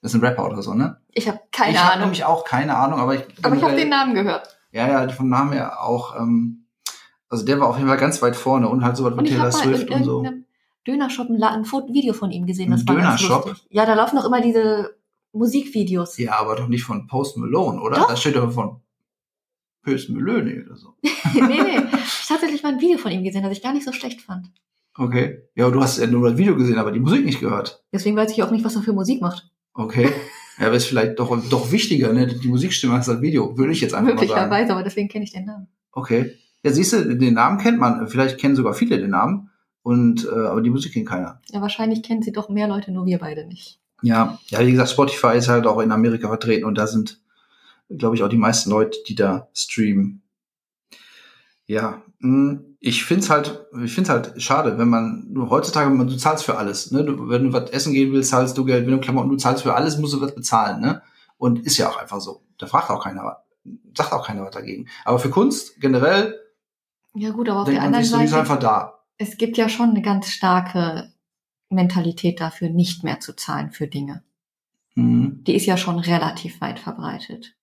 [0.03, 1.01] Das ist ein Rapper oder so, ne?
[1.13, 2.05] Ich habe keine ich habe Ahnung.
[2.07, 4.57] nämlich auch keine Ahnung, aber ich Aber ich habe den Namen gehört.
[4.71, 6.17] ja, ja, vom Namen her auch.
[6.17, 6.67] Ähm,
[7.29, 9.45] also der war auf jeden Fall ganz weit vorne und halt so was ich Taylor
[9.45, 10.25] habe Swift und so.
[10.87, 12.71] Dönershop ein, Video von ihm gesehen.
[12.71, 13.47] Das Ein war Dönershop?
[13.47, 13.67] lustig.
[13.71, 14.97] Ja, da laufen doch immer diese
[15.33, 16.17] Musikvideos.
[16.19, 17.97] Ja, aber doch nicht von Post Malone, oder?
[17.97, 18.09] Doch.
[18.09, 18.81] Da steht doch von
[19.83, 20.95] Post Malone oder so.
[21.03, 21.79] nee, nee.
[21.79, 24.23] Ich habe tatsächlich mal ein Video von ihm gesehen, das ich gar nicht so schlecht
[24.23, 24.51] fand.
[24.99, 25.43] Okay.
[25.55, 27.85] Ja, du hast ja nur das Video gesehen, aber die Musik nicht gehört.
[27.93, 29.51] Deswegen weiß ich auch nicht, was er für Musik macht.
[29.75, 30.11] Okay.
[30.59, 32.27] Ja, aber ist vielleicht doch, doch wichtiger, ne?
[32.27, 34.29] Die Musikstimme als das Video, würde ich jetzt einfach mal sagen.
[34.29, 35.69] Möglicherweise, aber deswegen kenne ich den Namen.
[35.93, 36.33] Okay.
[36.63, 38.09] Ja, siehst du, den Namen kennt man.
[38.09, 39.51] Vielleicht kennen sogar viele den Namen.
[39.83, 41.43] Und, äh, aber die Musik kennt keiner.
[41.53, 43.81] Ja, wahrscheinlich kennen sie doch mehr Leute, nur wir beide nicht.
[44.03, 47.21] Ja, ja, wie gesagt, Spotify ist halt auch in Amerika vertreten und da sind,
[47.91, 50.23] glaube ich, auch die meisten Leute, die da streamen.
[51.67, 56.17] Ja, mh, ich find's halt, ich find's halt schade, wenn man nur heutzutage, man, du
[56.17, 57.05] zahlst für alles, ne?
[57.05, 59.65] Du, wenn du was essen gehen willst, zahlst du Geld, wenn du Klamotten, du zahlst
[59.65, 61.03] für alles, musst du was bezahlen, ne?
[61.37, 62.43] Und ist ja auch einfach so.
[62.59, 63.39] Da fragt auch keiner,
[63.93, 64.87] sagt auch keiner was dagegen.
[65.05, 66.39] Aber für Kunst generell
[67.15, 69.01] Ja gut, aber auf der anderen sich so, Seite, einfach da.
[69.19, 71.13] es gibt ja schon eine ganz starke
[71.69, 74.23] Mentalität dafür, nicht mehr zu zahlen für Dinge.
[74.95, 75.43] Mhm.
[75.45, 77.57] Die ist ja schon relativ weit verbreitet.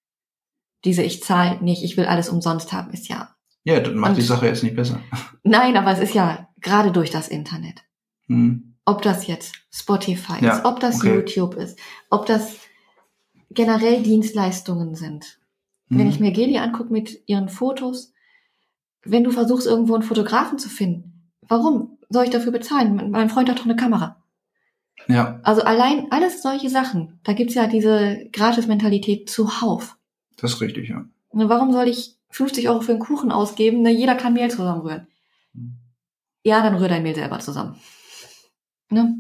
[0.84, 3.33] Diese ich zahle nicht, ich will alles umsonst haben, ist ja.
[3.64, 5.00] Ja, das macht Und- die Sache jetzt nicht besser.
[5.44, 7.84] Nein, aber es ist ja gerade durch das Internet.
[8.28, 8.76] Mhm.
[8.86, 11.16] Ob das jetzt Spotify Ja, ist, ob das okay.
[11.16, 12.58] YouTube ist, ob das
[13.52, 15.40] generell Dienstleistungen sind.
[15.90, 16.00] Mhm.
[16.00, 18.14] Wenn ich mir Geli angucke mit ihren Fotos,
[19.04, 23.12] wenn du versuchst, irgendwo einen Fotografen zu finden, warum soll ich dafür bezahlen?
[23.12, 24.18] Mein Freund hat doch eine Kamera.
[25.08, 27.20] Ja, Also allein alles solche Sachen.
[27.24, 29.98] Da gibt's ja diese Gratis-Mentalität zuhauf.
[30.38, 31.06] das ist richtig, ja.
[31.34, 33.82] Ne, Warum soll ich 50 Euro für einen Kuchen ausgeben?
[33.82, 35.08] Ne, jeder kann Mehl zusammenrühren.
[35.54, 35.78] Hm.
[36.44, 37.76] Ja, dann rühr dein Mehl selber zusammen.
[38.90, 39.18] Ne?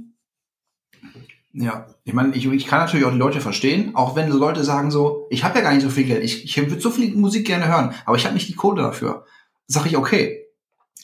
[1.53, 4.89] Ja, ich meine, ich, ich kann natürlich auch die Leute verstehen, auch wenn Leute sagen
[4.89, 7.45] so, ich habe ja gar nicht so viel Geld, ich, ich würde so viel Musik
[7.45, 9.25] gerne hören, aber ich habe nicht die Kohle dafür.
[9.67, 10.47] Sag ich, okay,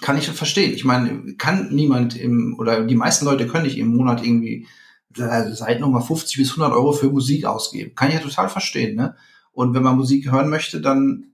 [0.01, 0.73] kann ich verstehen.
[0.73, 4.65] Ich meine, kann niemand im, oder die meisten Leute können nicht im Monat irgendwie
[5.17, 7.93] äh, seit nochmal 50 bis 100 Euro für Musik ausgeben.
[7.93, 9.15] Kann ich ja total verstehen, ne?
[9.51, 11.33] Und wenn man Musik hören möchte, dann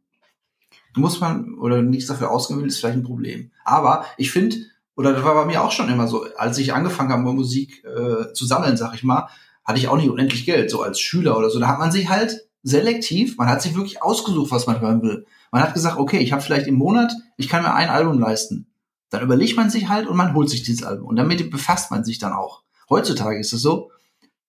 [0.95, 3.51] muss man oder nichts dafür ausgeben will, ist vielleicht ein Problem.
[3.63, 4.57] Aber ich finde,
[4.95, 8.33] oder das war bei mir auch schon immer so, als ich angefangen habe, Musik äh,
[8.33, 9.27] zu sammeln, sag ich mal,
[9.63, 11.59] hatte ich auch nicht unendlich Geld, so als Schüler oder so.
[11.59, 15.25] Da hat man sich halt selektiv, man hat sich wirklich ausgesucht, was man hören will.
[15.51, 18.67] Man hat gesagt, okay, ich habe vielleicht im Monat, ich kann mir ein Album leisten.
[19.09, 21.07] Dann überlegt man sich halt und man holt sich dieses Album.
[21.07, 22.63] Und damit befasst man sich dann auch.
[22.89, 23.91] Heutzutage ist es so,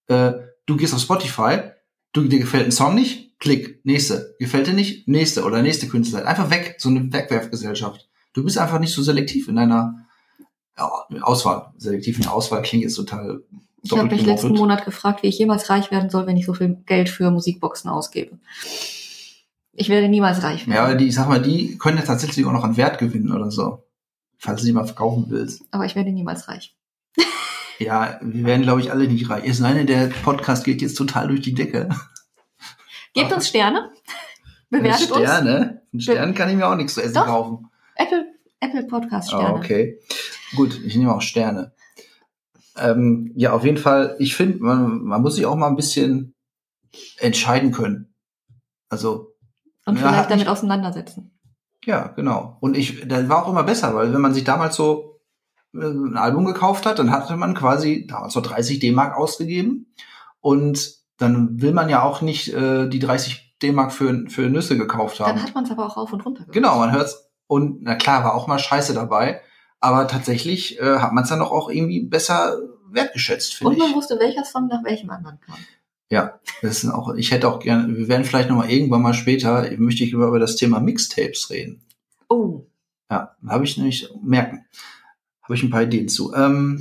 [0.08, 0.32] äh,
[0.66, 1.60] du gehst auf Spotify,
[2.12, 4.34] du, dir gefällt ein Song nicht, klick, nächste.
[4.38, 6.26] Gefällt dir nicht, nächste oder nächste Künstler.
[6.26, 8.08] Einfach weg, so eine Wegwerfgesellschaft.
[8.32, 10.06] Du bist einfach nicht so selektiv in deiner
[10.76, 10.90] ja,
[11.22, 11.72] Auswahl.
[11.78, 13.42] Selektiv in der Auswahl klingt jetzt total
[13.82, 16.54] Ich habe mich letzten Monat gefragt, wie ich jemals reich werden soll, wenn ich so
[16.54, 18.38] viel Geld für Musikboxen ausgebe.
[19.72, 20.84] Ich werde niemals reich Ja, werden.
[20.84, 23.50] aber die, ich sag mal, die können ja tatsächlich auch noch an Wert gewinnen oder
[23.50, 23.84] so.
[24.38, 25.62] Falls du die mal verkaufen willst.
[25.70, 26.76] Aber ich werde niemals reich.
[27.78, 29.44] Ja, wir werden, glaube ich, alle nicht reich.
[29.46, 31.88] Es sei denn, der Podcast geht jetzt total durch die Decke.
[33.16, 33.90] Gebt uns Sterne.
[34.70, 35.22] Bewertet uns.
[35.22, 35.82] Sterne?
[35.92, 37.26] Einen Stern kann ich mir auch nichts zu essen Doch.
[37.26, 37.70] kaufen.
[37.96, 38.26] Apple,
[38.60, 39.54] Apple Podcast Sterne.
[39.54, 39.98] okay.
[40.54, 41.72] Gut, ich nehme auch Sterne.
[42.76, 46.34] Ähm, ja, auf jeden Fall, ich finde, man, man muss sich auch mal ein bisschen
[47.18, 48.14] entscheiden können.
[48.88, 49.34] Also,
[49.86, 51.30] Und vielleicht damit mich- auseinandersetzen.
[51.84, 52.58] Ja, genau.
[52.60, 55.20] Und ich, das war auch immer besser, weil wenn man sich damals so
[55.74, 59.92] äh, ein Album gekauft hat, dann hatte man quasi damals so 30 D-Mark ausgegeben
[60.40, 65.20] und dann will man ja auch nicht äh, die 30 D-Mark für, für Nüsse gekauft
[65.20, 65.36] haben.
[65.36, 66.54] Dann hat man es aber auch rauf und runter gehört.
[66.54, 69.40] Genau, man hört's und na klar, war auch mal Scheiße dabei,
[69.80, 72.58] aber tatsächlich äh, hat man es dann doch auch irgendwie besser
[72.90, 73.96] wertgeschätzt, finde Und man ich.
[73.96, 75.56] wusste, welcher Song nach welchem anderen kam.
[76.08, 79.14] Ja, das ist auch, ich hätte auch gerne, wir werden vielleicht noch mal irgendwann mal
[79.14, 81.82] später, möchte ich über, über das Thema Mixtapes reden.
[82.28, 82.64] Oh,
[83.10, 84.64] Ja, habe ich nämlich merken.
[85.42, 86.34] Habe ich ein paar Ideen zu.
[86.34, 86.80] Ähm,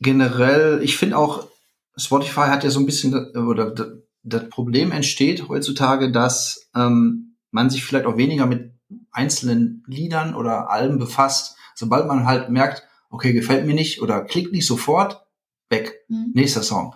[0.00, 1.46] generell, ich finde auch,
[1.96, 3.70] Spotify hat ja so ein bisschen, oder
[4.22, 8.72] das, Problem entsteht heutzutage, dass ähm, man sich vielleicht auch weniger mit
[9.12, 11.56] einzelnen Liedern oder Alben befasst.
[11.74, 15.24] Sobald man halt merkt, okay, gefällt mir nicht oder klickt nicht sofort,
[15.70, 16.04] weg.
[16.08, 16.32] hm.
[16.34, 16.94] Nächster Song.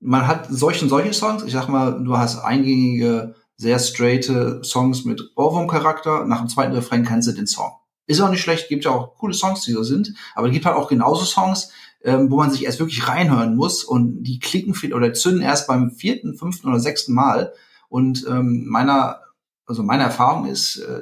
[0.00, 1.42] Man hat solche und solche Songs.
[1.42, 6.24] Ich sag mal, du hast eingängige, sehr straighte Songs mit Ohrwurm-Charakter.
[6.24, 7.72] Nach dem zweiten Refrain kennst du den Song.
[8.06, 10.14] Ist auch nicht schlecht, gibt ja auch coole Songs, die so sind.
[10.34, 11.72] Aber es gibt halt auch genauso Songs,
[12.04, 15.66] ähm, wo man sich erst wirklich reinhören muss und die klicken viel oder zünden erst
[15.66, 17.52] beim vierten, fünften oder sechsten Mal.
[17.88, 19.20] Und ähm, meiner,
[19.66, 21.00] also meine Erfahrung ist, äh,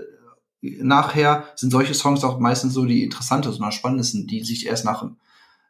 [0.62, 5.08] nachher sind solche Songs auch meistens so die interessantesten oder spannendsten, die sich erst nach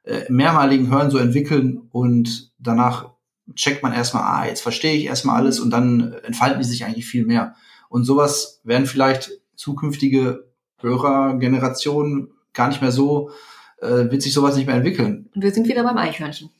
[0.05, 3.11] äh, mehrmaligen Hören so entwickeln und danach
[3.55, 7.07] checkt man erstmal, ah, jetzt verstehe ich erstmal alles und dann entfalten die sich eigentlich
[7.07, 7.55] viel mehr.
[7.89, 13.31] Und sowas werden vielleicht zukünftige Hörergenerationen gar nicht mehr so,
[13.79, 15.29] äh, wird sich sowas nicht mehr entwickeln.
[15.35, 16.51] Und wir sind wieder beim Eichhörnchen.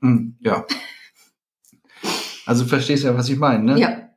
[0.00, 0.64] Hm, ja.
[2.46, 3.78] Also du verstehst ja, was ich meine, ne?
[3.78, 4.08] Ja.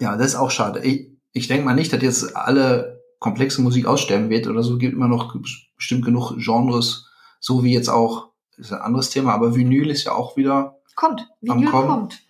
[0.00, 0.80] Ja, das ist auch schade.
[0.84, 4.78] Ich, ich denke mal nicht, dass jetzt alle komplexe Musik aussterben wird oder so.
[4.78, 5.36] Gibt immer noch
[5.76, 7.06] bestimmt genug Genres,
[7.38, 11.20] so wie jetzt auch, ist ein anderes Thema, aber Vinyl ist ja auch wieder, Kommt.
[11.48, 11.88] Am Vinyl Kommen.
[11.88, 12.22] kommt.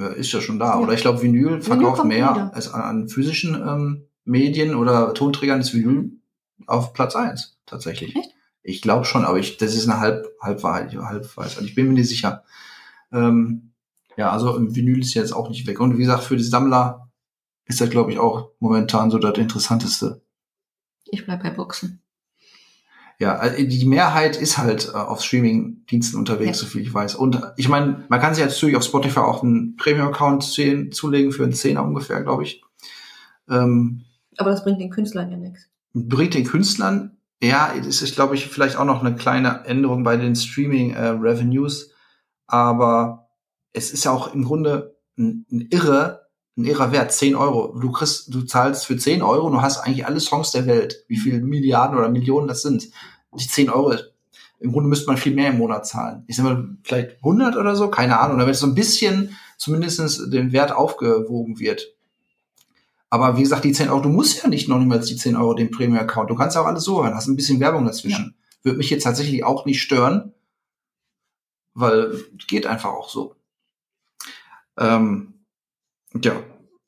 [0.00, 0.74] äh, ist ja schon da.
[0.74, 0.78] Ja.
[0.78, 2.54] Oder ich glaube, Vinyl verkauft kommt mehr wieder.
[2.54, 6.12] als an, an physischen ähm, Medien oder Tonträgern ist Vinyl
[6.66, 8.14] auf Platz eins tatsächlich.
[8.16, 8.30] Echt?
[8.62, 11.64] Ich glaube schon, aber ich, das ist eine Halb, Halbwahrheit, Halbweisheit.
[11.64, 12.44] Ich bin mir nicht sicher.
[13.12, 13.70] Ähm,
[14.16, 15.80] ja, also im Vinyl ist jetzt auch nicht weg.
[15.80, 17.08] Und wie gesagt, für die Sammler
[17.66, 20.22] ist das, glaube ich, auch momentan so das Interessanteste.
[21.06, 22.02] Ich bleib bei Boxen.
[23.20, 26.64] Ja, also die Mehrheit ist halt äh, auf Streaming-Diensten unterwegs, Ja.
[26.64, 27.14] so viel ich weiß.
[27.16, 31.32] Und äh, ich meine, man kann sich jetzt natürlich auf Spotify auch einen Premium-Account zulegen
[31.32, 32.62] für einen Zehner ungefähr, glaube ich.
[33.48, 34.04] Ähm,
[34.36, 35.68] Aber das bringt den Künstlern ja nichts.
[35.94, 40.16] bringt den Künstlern, ja, es ist, glaube ich, vielleicht auch noch eine kleine Änderung bei
[40.16, 41.92] den Streaming-Revenues,
[42.46, 43.28] aber
[43.72, 47.78] es ist ja auch im Grunde ein, ein irre, ein irrer Wert, 10 Euro.
[47.78, 51.04] Du kriegst, du zahlst für 10 Euro und du hast eigentlich alle Songs der Welt.
[51.06, 52.88] Wie viele Milliarden oder Millionen das sind.
[53.38, 53.94] Die 10 Euro,
[54.58, 56.24] im Grunde müsste man viel mehr im Monat zahlen.
[56.26, 60.52] Ich sag mal, vielleicht 100 oder so, keine Ahnung, damit so ein bisschen zumindest den
[60.52, 61.94] Wert aufgewogen wird.
[63.10, 65.54] Aber wie gesagt, die 10 Euro, du musst ja nicht noch niemals die 10 Euro
[65.54, 66.30] den Premium-Account.
[66.30, 68.36] Du kannst auch alles so hören, hast ein bisschen Werbung dazwischen.
[68.62, 70.34] Würde mich jetzt tatsächlich auch nicht stören,
[71.74, 73.36] weil geht einfach auch so.
[74.76, 75.34] Ähm,
[76.22, 76.42] ja,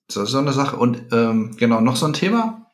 [0.08, 0.76] das ist so eine Sache.
[0.76, 2.70] Und ähm, genau, noch so ein Thema,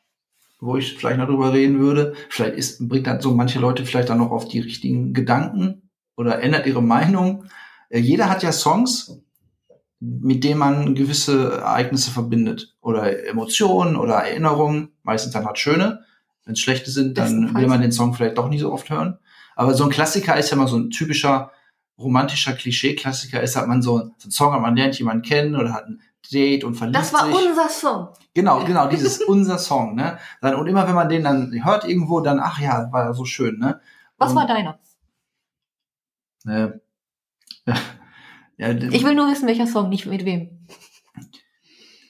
[0.59, 2.15] wo ich vielleicht noch drüber reden würde.
[2.29, 6.41] Vielleicht ist, bringt dann so manche Leute vielleicht dann noch auf die richtigen Gedanken oder
[6.41, 7.45] ändert ihre Meinung.
[7.89, 9.21] Äh, jeder hat ja Songs,
[9.99, 14.89] mit denen man gewisse Ereignisse verbindet oder Emotionen oder Erinnerungen.
[15.03, 16.03] Meistens dann halt schöne.
[16.45, 19.17] Wenn es schlechte sind, dann will man den Song vielleicht doch nie so oft hören.
[19.55, 21.51] Aber so ein Klassiker ist ja mal so ein typischer
[21.99, 25.87] romantischer Klischee-Klassiker ist, hat man so, so einen Song, man lernt jemanden kennen oder hat
[25.87, 27.35] ein Date und verliebt Das war sich.
[27.35, 28.09] unser Song.
[28.33, 30.19] Genau, genau, dieses unser Song, ne?
[30.41, 33.25] Dann, und immer wenn man den dann hört irgendwo, dann, ach ja, war ja so
[33.25, 33.81] schön, ne?
[34.17, 34.79] Was und, war deiner?
[36.45, 36.69] Äh,
[37.65, 37.75] ja,
[38.57, 40.65] Ich will nur wissen, welcher Song, nicht mit wem.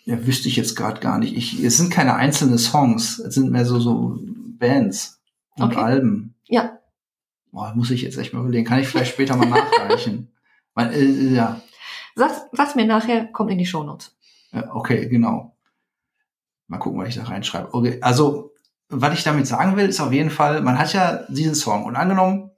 [0.06, 1.36] ja, wüsste ich jetzt gerade gar nicht.
[1.36, 4.20] Ich, es sind keine einzelnen Songs, es sind mehr so, so
[4.58, 5.22] Bands
[5.56, 5.80] und Okay.
[5.80, 6.36] Alben.
[6.48, 6.80] Ja.
[7.52, 8.66] Boah, muss ich jetzt echt mal überlegen.
[8.66, 10.32] Kann ich vielleicht später mal nachreichen.
[10.74, 11.62] Weil, äh, ja,
[12.18, 14.18] Sag's, sag's mir nachher, kommt in die Shownotes.
[14.52, 15.56] Ja, okay, genau.
[16.68, 17.74] Mal gucken, was ich da reinschreibe.
[17.74, 18.54] Okay, also,
[18.90, 21.96] was ich damit sagen will, ist auf jeden Fall, man hat ja diesen Song und
[21.96, 22.50] angenommen,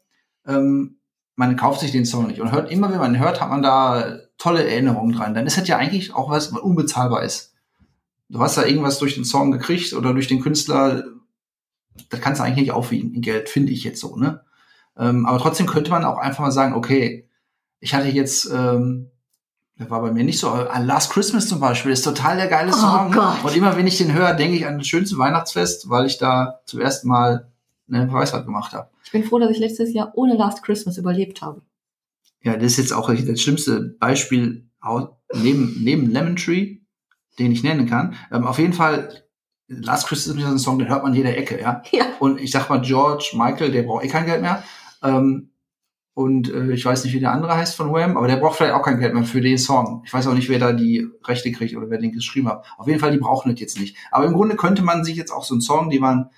[0.47, 0.98] ähm,
[1.39, 4.17] man kauft sich den Song nicht und hört immer, wenn man hört, hat man da
[4.38, 5.34] tolle Erinnerungen dran.
[5.34, 7.54] Dann ist das ja eigentlich auch was, was unbezahlbar ist.
[8.28, 11.06] Du hast da irgendwas durch den Song gekriegt oder durch den Künstler,
[12.10, 14.41] das kannst du eigentlich nicht aufwiegen in Geld, finde ich jetzt so, ne?
[14.97, 17.30] Ähm, aber trotzdem könnte man auch einfach mal sagen, okay,
[17.80, 19.10] ich hatte jetzt, ähm,
[19.78, 22.71] das war bei mir nicht so, aber Last Christmas zum Beispiel ist total der geile
[22.73, 23.12] Oh Song.
[23.13, 23.45] Gott.
[23.45, 26.60] Und immer wenn ich den höre, denke ich an das schönste Weihnachtsfest, weil ich da
[26.65, 27.48] zum ersten Mal
[27.91, 28.89] eine Preisfahrt gemacht habe.
[29.04, 31.62] Ich bin froh, dass ich letztes Jahr ohne Last Christmas überlebt habe.
[32.41, 34.69] Ja, das ist jetzt auch das schlimmste Beispiel
[35.34, 36.78] neben, neben Lemon Tree,
[37.38, 38.15] den ich nennen kann.
[38.32, 39.23] Ähm, auf jeden Fall,
[39.67, 41.84] Last Christmas ist ein Song, den hört man in jeder Ecke, ja.
[41.91, 42.06] Ja.
[42.19, 44.63] Und ich sag mal, George, Michael, der braucht eh kein Geld mehr.
[45.04, 45.52] Ähm,
[46.13, 48.73] und äh, ich weiß nicht, wie der andere heißt von Wham, aber der braucht vielleicht
[48.73, 50.04] auch kein Geld mehr für den Song.
[50.06, 52.65] Ich weiß auch nicht, wer da die Rechte kriegt oder wer den geschrieben hat.
[52.78, 53.95] Auf jeden Fall, die brauchen das jetzt nicht.
[54.12, 56.30] Aber im Grunde könnte man sich jetzt auch so einen Song, den man,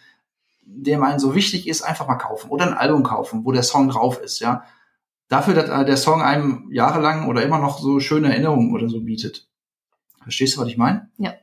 [0.73, 2.49] der einem so wichtig ist, einfach mal kaufen.
[2.49, 4.63] Oder ein Album kaufen, wo der Song drauf ist, ja.
[5.27, 9.01] Dafür, dass äh, der Song einem jahrelang oder immer noch so schöne Erinnerungen oder so
[9.01, 9.47] bietet.
[10.23, 11.09] Verstehst du, was ich meine?
[11.17, 11.33] Ja.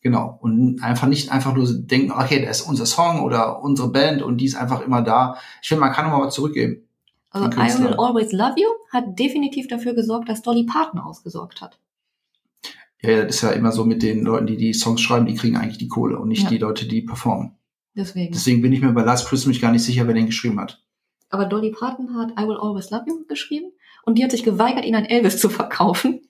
[0.00, 0.38] Genau.
[0.40, 4.38] Und einfach nicht einfach nur denken, okay, der ist unser Song oder unsere Band und
[4.38, 5.36] die ist einfach immer da.
[5.62, 6.88] Ich finde, man kann noch mal was zurückgeben.
[7.30, 7.84] Also I.
[7.84, 11.78] Will Always Love You hat definitiv dafür gesorgt, dass Dolly Parton ausgesorgt hat.
[13.02, 15.34] Ja, ja, das ist ja immer so mit den Leuten, die die Songs schreiben, die
[15.34, 16.48] kriegen eigentlich die Kohle und nicht Ja.
[16.48, 17.52] die Leute, die performen.
[17.98, 18.32] Deswegen.
[18.32, 20.82] Deswegen bin ich mir bei Last Christmas gar nicht sicher, wer den geschrieben hat.
[21.30, 23.72] Aber Dolly Parton hat I Will Always Love You geschrieben
[24.04, 26.20] und die hat sich geweigert, ihn an Elvis zu verkaufen.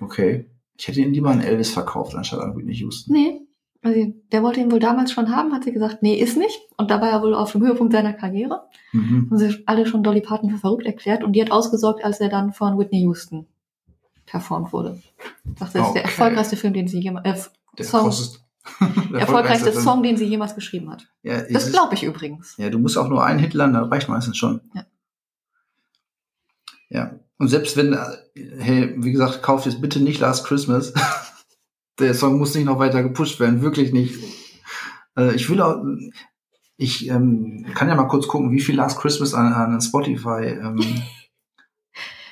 [0.00, 0.46] Okay.
[0.76, 3.12] Ich hätte ihn lieber an Elvis verkauft, anstatt an Whitney Houston.
[3.12, 3.40] Nee.
[3.82, 6.58] Also der wollte ihn wohl damals schon haben, hat sie gesagt, nee, ist nicht.
[6.78, 8.62] Und da war er wohl auf dem Höhepunkt seiner Karriere.
[8.92, 9.28] Mhm.
[9.30, 12.28] Haben sie alle schon Dolly Parton für verrückt erklärt und die hat ausgesorgt, als er
[12.30, 13.46] dann von Whitney Houston
[14.26, 15.02] performt wurde.
[15.58, 16.00] Dachte, das ist der Okay.
[16.02, 18.10] erfolgreichste Film, den sie jemals, äh, Der Song.
[19.14, 19.72] erfolgreichste.
[19.72, 21.06] Song, den sie jemals geschrieben hat.
[21.22, 22.56] Ja, Das glaube ich übrigens.
[22.56, 24.60] Ja, du musst auch nur einen Hit landen, dann reicht meistens schon.
[24.74, 24.84] Ja.
[26.90, 27.20] Ja.
[27.38, 28.16] Und selbst wenn, äh,
[28.58, 30.92] hey, wie gesagt, kauft jetzt bitte nicht Last Christmas.
[31.98, 34.18] Der Song muss nicht noch weiter gepusht werden, wirklich nicht.
[35.16, 35.84] Äh, ich will auch,
[36.76, 41.02] ich ähm, kann ja mal kurz gucken, wie viel Last Christmas an, an Spotify ähm,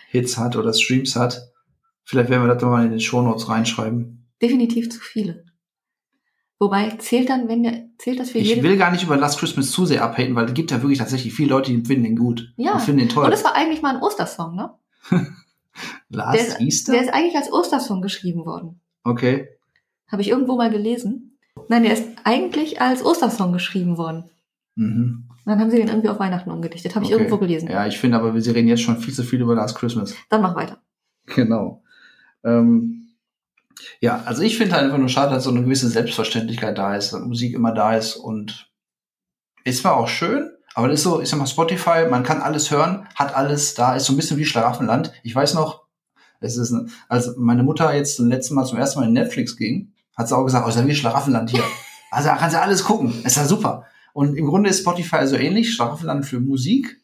[0.08, 1.52] Hits hat oder Streams hat.
[2.04, 4.28] Vielleicht werden wir das doch mal in den Shownotes reinschreiben.
[4.40, 5.44] Definitiv zu viele.
[6.62, 8.62] Wobei zählt dann, wenn der, zählt das für Ich jede.
[8.62, 11.34] will gar nicht über Last Christmas zu sehr abhaten, weil es gibt ja wirklich tatsächlich
[11.34, 12.52] viele Leute, die finden den gut.
[12.56, 12.74] Ja.
[12.74, 13.24] Und finden den toll.
[13.24, 14.70] Und es war eigentlich mal ein Ostersong, ne?
[16.08, 16.92] Last der, ist, Easter?
[16.92, 18.80] der ist eigentlich als Ostersong geschrieben worden.
[19.02, 19.48] Okay.
[20.06, 21.36] Habe ich irgendwo mal gelesen.
[21.68, 24.22] Nein, der ist eigentlich als Ostersong geschrieben worden.
[24.76, 25.24] Mhm.
[25.44, 26.94] Dann haben sie den irgendwie auf Weihnachten umgedichtet.
[26.94, 27.22] Habe ich Okay.
[27.24, 27.68] irgendwo gelesen.
[27.68, 30.14] Ja, ich finde aber, wir reden jetzt schon viel zu viel über Last Christmas.
[30.28, 30.78] Dann mach weiter.
[31.26, 31.82] Genau.
[32.44, 33.01] Ähm,
[34.00, 37.12] ja, also ich finde halt einfach nur schade, dass so eine gewisse Selbstverständlichkeit da ist,
[37.12, 38.70] dass Musik immer da ist und
[39.64, 42.70] ist zwar auch schön, aber das ist so, ich sag mal, Spotify, man kann alles
[42.70, 45.12] hören, hat alles da, ist so ein bisschen wie Schlafenland.
[45.22, 45.82] Ich weiß noch,
[46.40, 46.74] es ist,
[47.08, 50.36] als meine Mutter jetzt zum letzten Mal zum ersten Mal in Netflix ging, hat sie
[50.36, 51.64] auch gesagt, oh, ist ja wie Schlafenland hier.
[52.14, 53.86] Also da kannst du alles gucken, ist ja super.
[54.12, 57.00] Und im Grunde ist Spotify also ähnlich, Schlafenland für Musik,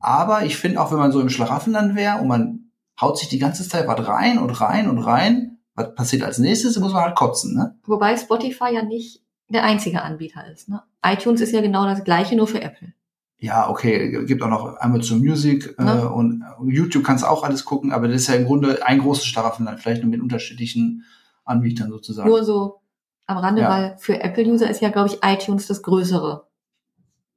[0.00, 3.38] aber ich finde auch, wenn man so im Schlafenland wäre und man haut sich die
[3.38, 7.16] ganze Zeit was rein und rein und rein, was passiert als nächstes, muss man halt
[7.16, 7.76] kotzen, ne?
[7.86, 10.68] Wobei Spotify ja nicht der einzige Anbieter ist.
[10.68, 10.82] Ne?
[11.04, 12.92] iTunes ist ja genau das gleiche, nur für Apple.
[13.38, 16.08] Ja, okay, gibt auch noch Amazon Music äh, Ne?
[16.08, 19.80] und YouTube kannst auch alles gucken, aber das ist ja im Grunde ein großes Schlafenland,
[19.80, 21.04] vielleicht nur mit unterschiedlichen
[21.44, 22.28] Anbietern sozusagen.
[22.28, 22.80] Nur so
[23.26, 23.68] am Rande, Ja.
[23.68, 26.46] weil für Apple-User ist ja, glaube ich, iTunes das größere,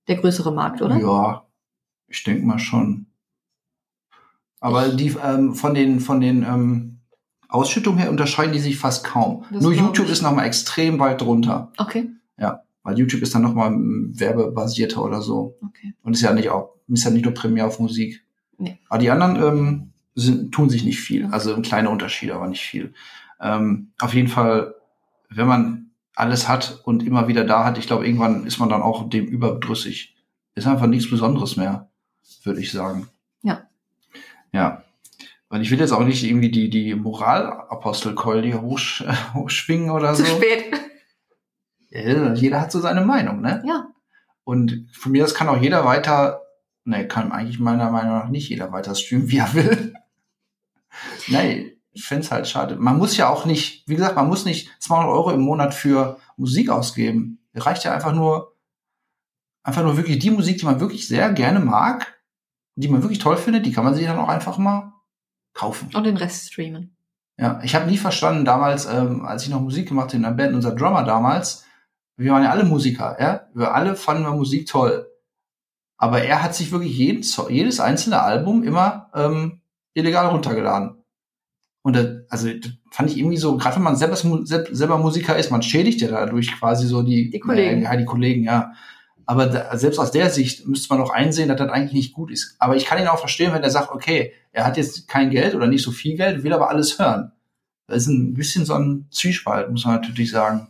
[0.08, 0.98] der größere Markt, oder?
[0.98, 1.46] Ja,
[2.08, 3.08] ich denke mal schon.
[4.60, 6.95] Aber die ähm, von den von den ähm,
[7.56, 9.46] Ausschüttungen her unterscheiden die sich fast kaum.
[9.52, 10.12] Das Nur YouTube ich.
[10.12, 12.10] ist noch mal extrem weit drunter, Okay,
[12.86, 15.96] weil YouTube ist dann noch mal ähm, werbebasierter oder so okay.
[16.04, 18.24] und ist ja nicht auch ist ja nicht nur Premiere auf Musik.
[18.60, 18.78] Nee.
[18.90, 22.62] Aber die anderen ähm, sind, tun sich nicht viel, also ein kleiner Unterschied, aber nicht
[22.62, 22.94] viel.
[23.42, 24.76] Ähm, auf jeden Fall,
[25.30, 28.84] wenn man alles hat und immer wieder da hat, ich glaube, irgendwann ist man dann
[28.84, 30.16] auch dem überdrüssig.
[30.54, 31.90] Ist einfach nichts Besonderes mehr,
[32.44, 33.08] würde ich sagen.
[33.42, 33.64] Ja.
[34.54, 34.84] Ja.
[35.50, 40.26] Und ich will jetzt auch nicht irgendwie die, die Moralapostelkeule hier hochsch hochschwingen oder Zu
[40.26, 40.36] so.
[40.36, 40.74] spät.
[41.90, 43.64] Ja, jeder hat so seine Meinung, ne?
[43.66, 43.88] Ja.
[44.44, 46.42] Und von mir, das kann auch jeder weiter,
[46.84, 49.94] ne, kann eigentlich meiner Meinung nach nicht jeder weiter streamen, wie er will.
[51.28, 52.76] nee, ich find's halt schade.
[52.76, 56.20] Man muss ja auch nicht, wie gesagt, man muss nicht 200 Euro im Monat für
[56.36, 57.40] Musik ausgeben.
[57.54, 58.56] Reicht ja einfach nur,
[59.64, 62.20] einfach nur wirklich die Musik, die man wirklich sehr gerne mag,
[62.76, 64.92] die man wirklich toll findet, die kann man sich dann auch einfach mal
[65.56, 65.90] kaufen.
[65.96, 66.96] Und den Rest streamen.
[67.38, 70.32] Ja, ich habe nie verstanden damals, ähm, als ich noch Musik gemacht habe in der
[70.32, 71.66] Band, unser Drummer damals,
[72.18, 75.08] wir waren ja alle Musiker, ja, wir alle fanden wir Musik toll.
[75.98, 79.62] Aber er hat sich wirklich jeden, jedes einzelne Album immer ähm,
[79.94, 81.02] illegal runtergeladen.
[81.82, 85.38] Und das, also das fand ich irgendwie so, gerade wenn man selber, sel- selber Musiker
[85.38, 87.82] ist, man schädigt ja dadurch quasi so die, Die Kollegen.
[87.82, 88.74] Äh, ja, die Kollegen, ja.
[89.26, 92.32] Aber da, selbst aus der Sicht müsste man doch einsehen, dass das eigentlich nicht gut
[92.32, 92.56] ist.
[92.60, 95.56] Aber ich kann ihn auch verstehen, wenn er sagt, okay, er hat jetzt kein Geld
[95.56, 97.32] oder nicht so viel Geld, will aber alles hören.
[97.88, 100.70] Das ist ein bisschen so ein Zwiespalt, muss man natürlich sagen.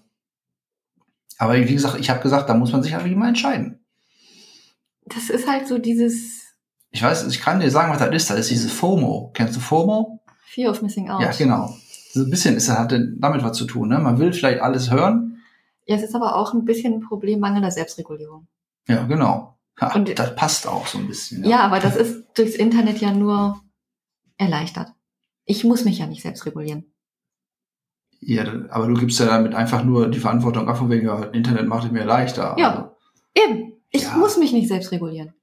[1.37, 3.79] Aber wie gesagt, ich habe gesagt, da muss man sich halt immer entscheiden.
[5.05, 6.53] Das ist halt so dieses
[6.91, 8.29] Ich weiß, ich kann dir sagen, was das ist.
[8.29, 9.31] Das ist diese FOMO.
[9.33, 10.23] Kennst du FOMO?
[10.45, 11.21] Fear of Missing Out.
[11.21, 11.75] Ja, genau.
[12.13, 13.89] So ein bisschen ist, hat damit was zu tun.
[13.89, 13.99] Ne?
[13.99, 15.24] Man will vielleicht alles hören.
[15.85, 18.47] Ja, es ist aber auch ein bisschen ein Problem mangelnder Selbstregulierung.
[18.87, 19.57] Ja, genau.
[19.79, 21.43] Ha, Und- das passt auch so ein bisschen.
[21.43, 21.59] Ja.
[21.61, 23.61] aber das ist durchs Internet ja nur
[24.37, 24.89] erleichtert.
[25.45, 26.85] Ich muss mich ja nicht selbst regulieren.
[28.19, 31.67] Ja, aber du gibst ja damit einfach nur die Verantwortung ab, von wegen, ja, Internet
[31.67, 32.55] macht es mir leichter.
[32.57, 32.69] Ja.
[32.71, 32.91] Also,
[33.35, 33.73] Eben.
[33.91, 34.15] Ich Ja.
[34.17, 35.33] muss mich nicht selbst regulieren.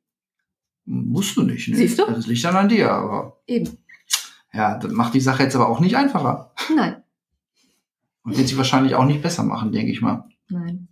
[0.85, 1.69] musst du nicht.
[1.69, 1.77] Ne?
[1.77, 2.07] Siehst du?
[2.07, 2.91] Das liegt dann an dir.
[2.91, 3.79] Aber Eben.
[4.53, 6.53] ja, das macht die Sache jetzt aber auch nicht einfacher.
[6.75, 7.03] Nein.
[8.25, 10.25] Und wird sie wahrscheinlich auch nicht besser machen, denke ich mal.
[10.53, 10.89] Nein.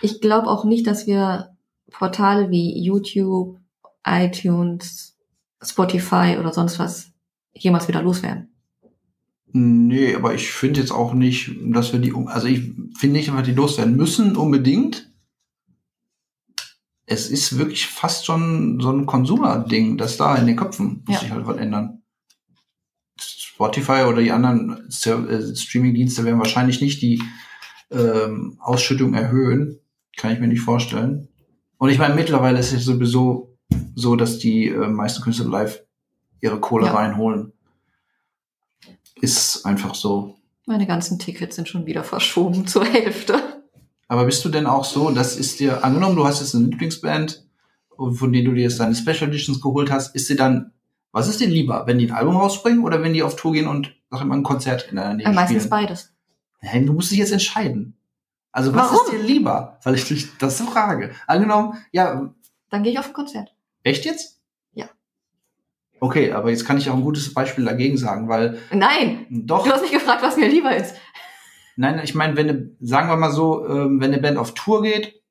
[0.00, 1.56] Ich glaube auch nicht, dass wir
[1.90, 3.58] Portale wie YouTube,
[4.06, 5.16] iTunes,
[5.62, 7.10] Spotify oder sonst was
[7.52, 8.48] jemals wieder loswerden.
[9.52, 12.60] Nee, aber ich finde jetzt auch nicht, dass wir die, also ich
[12.96, 15.10] finde nicht, dass wir die loswerden müssen unbedingt.
[17.06, 21.20] Es ist wirklich fast schon so ein Konsumer-Ding, dass da in den Köpfen muss Ja.
[21.20, 22.02] sich halt was ändern.
[23.18, 27.20] Spotify oder die anderen äh, Streaming-Dienste werden wahrscheinlich nicht die
[27.90, 29.78] ähm, Ausschüttung erhöhen.
[30.16, 31.28] Kann ich mir nicht vorstellen.
[31.78, 33.56] Und ich meine, mittlerweile ist es sowieso
[33.94, 35.82] so, dass die äh, meisten Künstler live
[36.40, 36.94] ihre Kohle Ja.
[36.94, 37.52] reinholen.
[39.20, 40.36] Ist einfach so.
[40.66, 43.40] Meine ganzen Tickets sind schon wieder verschoben zur Hälfte.
[44.06, 47.44] Aber bist du denn auch so, das ist dir, angenommen, du hast jetzt eine Lieblingsband,
[47.96, 50.72] von denen du dir jetzt deine Special Editions geholt hast, ist dir dann,
[51.12, 53.66] was ist dir lieber, wenn die ein Album rausbringen oder wenn die auf Tour gehen
[53.66, 56.12] und mal, ein Konzert in deiner Nähe Äh, meistens beides.
[56.60, 57.96] Nein, du musst dich jetzt entscheiden.
[58.52, 59.04] Also was Warum?
[59.06, 59.78] ist dir lieber?
[59.84, 61.14] Weil ich dich das frage.
[61.26, 62.32] Angenommen, ja,
[62.70, 63.54] Dann gehe ich auf ein Konzert.
[63.82, 64.40] echt jetzt?
[64.72, 64.88] Ja.
[66.00, 69.26] Okay, aber jetzt kann ich auch ein gutes Beispiel dagegen sagen, weil Nein!
[69.30, 69.64] doch.
[69.64, 70.94] Du hast mich gefragt, was mir lieber ist.
[71.76, 74.82] Nein, ich meine, wenn eine, sagen wir mal so, ähm, wenn eine Band auf Tour
[74.82, 75.22] geht,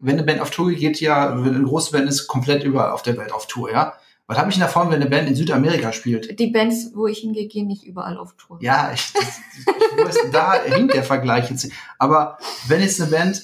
[0.00, 2.90] wenn eine Band auf Tour geht, geht ja, wenn eine große Band ist, komplett überall
[2.90, 3.94] auf der Welt auf Tour, ja.
[4.32, 6.38] Was habe ich davon, wenn eine Band in Südamerika spielt?
[6.38, 8.58] Die Bands, wo ich hingehe, gehen nicht überall auf Tour.
[8.62, 11.68] Ja, ich, das, ich weiß, da hinkt der Vergleich jetzt.
[11.98, 13.42] Aber wenn jetzt eine Band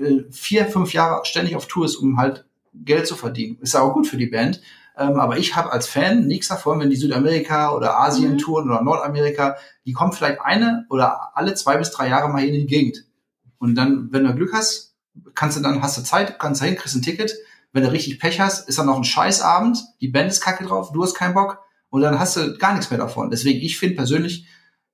[0.00, 3.80] äh, vier, fünf Jahre ständig auf Tour ist, um halt Geld zu verdienen, ist ja
[3.80, 4.62] auch gut für die Band.
[4.96, 8.38] Ähm, aber ich habe als Fan nichts davon, wenn die Südamerika oder Asien Mhm.
[8.38, 12.54] touren oder Nordamerika, die kommen vielleicht eine oder alle zwei bis drei Jahre mal in
[12.54, 13.04] die Gegend.
[13.58, 14.94] Und dann, wenn du Glück hast,
[15.34, 17.34] kannst du dann, hast du Zeit, kannst du hin, kriegst ein Ticket.
[17.72, 20.90] Wenn du richtig Pech hast, ist dann noch ein Scheißabend, die Band ist kacke drauf,
[20.92, 23.30] du hast keinen Bock und dann hast du gar nichts mehr davon.
[23.30, 24.46] Deswegen, ich finde persönlich,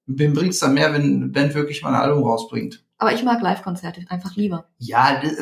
[0.06, 2.84] wem bringt's dann mehr, wenn eine Band wirklich mal ein Album rausbringt?
[2.98, 4.68] Aber ich mag Live-Konzerte einfach lieber.
[4.78, 5.36] Ja, d-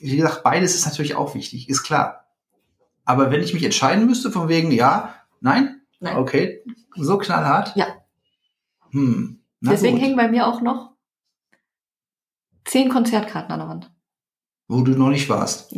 [0.00, 2.26] wie gesagt, beides ist natürlich auch wichtig, ist klar.
[3.04, 6.16] Aber wenn ich mich entscheiden müsste, von wegen, ja, nein, Nein.
[6.16, 6.62] okay,
[6.96, 7.74] so knallhart.
[7.76, 7.86] Ja.
[8.90, 9.40] Hm.
[9.60, 10.02] Deswegen gut.
[10.04, 10.92] hängen bei mir auch noch
[12.64, 13.90] zehn Konzertkarten an der Wand,
[14.68, 15.72] Wo du noch nicht warst.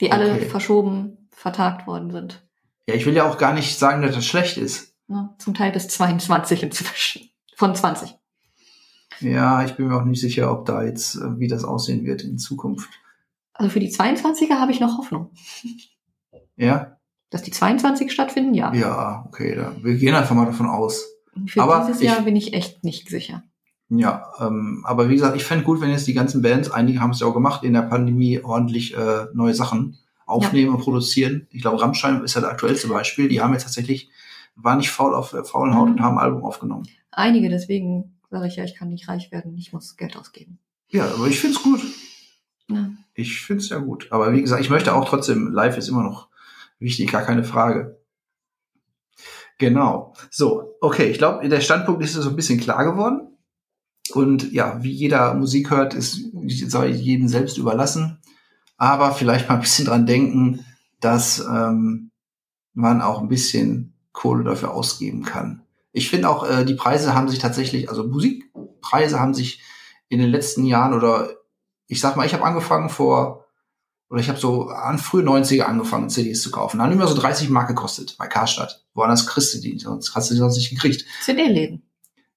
[0.00, 0.46] Die alle Okay.
[0.46, 2.44] verschoben, vertagt worden sind.
[2.88, 4.94] Ja, ich will ja auch gar nicht sagen, dass das schlecht ist.
[5.08, 7.28] Ja, zum Teil bis 22 inzwischen.
[7.56, 8.14] Von 20.
[9.20, 12.22] Ja, ich bin mir auch nicht sicher, ob da jetzt, äh, wie das aussehen wird
[12.22, 12.88] in Zukunft.
[13.52, 15.30] Also für die 22er habe ich noch Hoffnung.
[16.56, 16.98] Ja?
[17.30, 18.72] Dass die 22 stattfinden, ja.
[18.74, 21.04] Ja, okay, da, wir gehen einfach mal davon aus.
[21.46, 23.42] Für Aber dieses ich- Jahr bin ich echt nicht sicher.
[23.90, 27.10] Ja, ähm, aber wie gesagt, ich fände gut, wenn jetzt die ganzen Bands, einige haben
[27.10, 31.46] es ja auch gemacht, in der Pandemie ordentlich äh, neue Sachen aufnehmen und produzieren.
[31.50, 33.28] Ich glaube, Rammstein ist ja das aktuellste Beispiel.
[33.28, 34.10] Die haben jetzt tatsächlich,
[34.56, 35.94] war nicht faul auf der faulen Haut Mhm.
[35.94, 36.86] und haben ein Album aufgenommen.
[37.10, 40.58] Einige, deswegen sage ich ja, ich kann nicht reich werden, ich muss Geld ausgeben.
[40.88, 41.80] Ja, aber ich find's gut.
[42.70, 42.90] Ja.
[43.14, 44.08] Ich find's ja gut.
[44.10, 46.28] Aber wie gesagt, ich möchte auch trotzdem, live ist immer noch
[46.78, 47.98] wichtig, gar keine Frage.
[49.58, 50.12] Genau.
[50.30, 53.27] So, okay, ich glaube, der Standpunkt ist so ein bisschen klar geworden.
[54.14, 56.20] Und ja, wie jeder Musik hört, ist
[56.66, 58.18] soll jedem selbst überlassen.
[58.76, 60.64] Aber vielleicht mal ein bisschen dran denken,
[61.00, 62.10] dass ähm,
[62.74, 65.62] man auch ein bisschen Kohle dafür ausgeben kann.
[65.92, 69.60] Ich finde auch, äh, die Preise haben sich tatsächlich, also Musikpreise haben sich
[70.08, 71.30] in den letzten Jahren oder
[71.86, 73.46] ich sag mal, ich habe angefangen vor,
[74.10, 76.80] oder ich habe so an frühe 90er angefangen, CDs zu kaufen.
[76.80, 78.84] Haben immer so 30 Mark gekostet bei Karstadt.
[78.94, 81.04] Woanders kriegst du die, sonst hast du die sonst nicht gekriegt.
[81.24, 81.87] CD-Läden.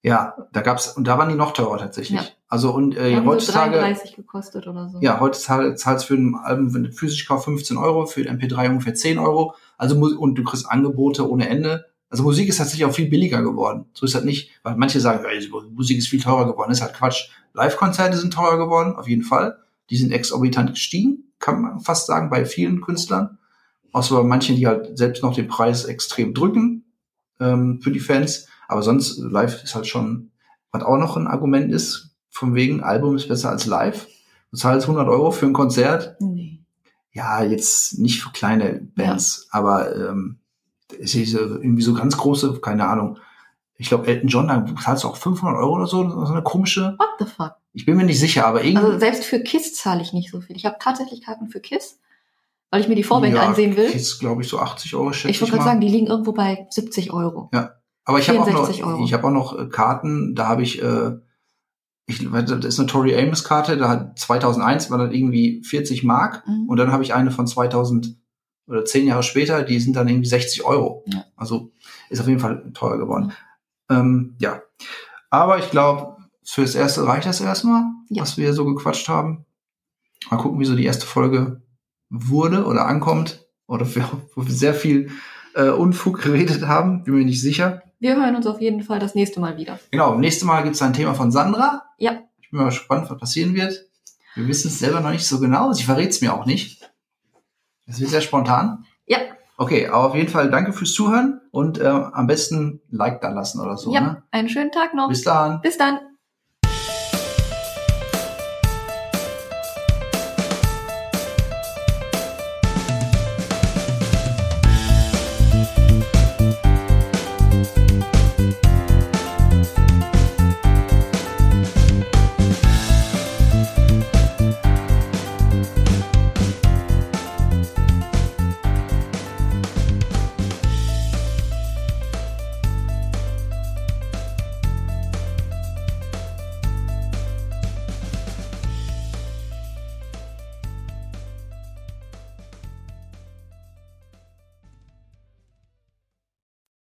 [0.02, 2.20] Ja, da gab's, und da waren die noch teurer tatsächlich.
[2.20, 2.26] Ja.
[2.48, 4.98] Also und äh, Haben so heutzutage, 33 gekostet oder so.
[5.00, 8.38] ja, heutzutage zahlst du für ein Album, wenn du physisch kaufst, 15 Euro, für den
[8.38, 9.54] MP3 ungefähr 10 Euro.
[9.78, 11.86] Also und du kriegst Angebote ohne Ende.
[12.10, 13.86] Also Musik ist tatsächlich auch viel billiger geworden.
[13.94, 16.70] So ist das nicht, weil manche sagen, ey, Musik ist viel teurer geworden.
[16.70, 17.30] Das ist halt Quatsch.
[17.54, 19.58] Live-Konzerte sind teurer geworden, auf jeden Fall.
[19.88, 23.38] Die sind exorbitant gestiegen, kann man fast sagen, bei vielen Künstlern.
[23.92, 26.84] Außer bei manchen, die halt selbst noch den Preis extrem drücken
[27.40, 28.48] ähm, für die Fans.
[28.72, 30.30] Aber sonst, live ist halt schon,
[30.70, 34.08] was auch noch ein Argument ist, von wegen, Album ist besser als live.
[34.50, 36.16] Du zahlst 100 Euro für ein Konzert.
[36.20, 36.60] Nee.
[37.12, 40.38] Ja, jetzt nicht für kleine Bands, aber ähm,
[41.00, 43.18] es ist irgendwie so ganz große, keine Ahnung.
[43.76, 46.94] Ich glaube, Elton John, da zahlst du auch 500 Euro oder so, so eine komische.
[46.98, 47.56] What the fuck?
[47.74, 48.84] Ich bin mir nicht sicher, aber irgendwie.
[48.84, 50.56] Also selbst für KISS zahle ich nicht so viel.
[50.56, 51.98] Ich habe tatsächlich Karten für KISS,
[52.70, 53.90] weil ich mir die Vorband ja, ansehen will.
[53.90, 56.32] Jetzt glaube ich so 80 Euro, schätze Ich ich, wollte gerade sagen, die liegen irgendwo
[56.32, 57.50] bei 70 Euro.
[58.04, 59.04] Aber ich habe auch noch, 64 Euro.
[59.04, 61.12] ich habe auch noch äh, Karten, da habe ich, äh,
[62.06, 66.46] ich, das ist eine Tori Amos Karte, da hat 2001 war das irgendwie 40 Mark
[66.46, 66.68] Mhm.
[66.68, 68.16] und dann habe ich eine von 2000
[68.66, 71.04] oder zehn Jahre später, die sind dann irgendwie 60 Euro.
[71.06, 71.24] Ja.
[71.36, 71.72] Also
[72.10, 73.32] ist auf jeden Fall teuer geworden.
[73.90, 74.62] Ähm, ja,
[75.30, 78.22] aber ich glaube, fürs erste reicht das erstmal, Ja.
[78.22, 79.44] was wir so gequatscht haben.
[80.30, 81.62] Mal gucken, wie so die erste Folge
[82.08, 85.10] wurde oder ankommt oder wir, wo wir sehr viel
[85.54, 87.82] äh, Unfug geredet haben, bin mir nicht sicher.
[88.02, 89.78] Wir hören uns auf jeden Fall das nächste Mal wieder.
[89.92, 91.84] Genau, nächstes Mal gibt es ein Thema von Sandra.
[91.98, 92.18] Ja.
[92.40, 93.86] Ich bin mal gespannt, was passieren wird.
[94.34, 95.72] Wir wissen es selber noch nicht so genau.
[95.72, 96.90] Sie verrät es mir auch nicht.
[97.86, 98.84] Das wird sehr spontan.
[99.06, 99.18] Ja.
[99.56, 103.60] Okay, aber auf jeden Fall danke fürs Zuhören und äh, am besten Like da lassen
[103.60, 103.94] oder so.
[103.94, 104.22] ja, Ne?
[104.32, 105.08] einen schönen Tag noch.
[105.08, 105.60] Bis dann.
[105.60, 106.00] Bis dann.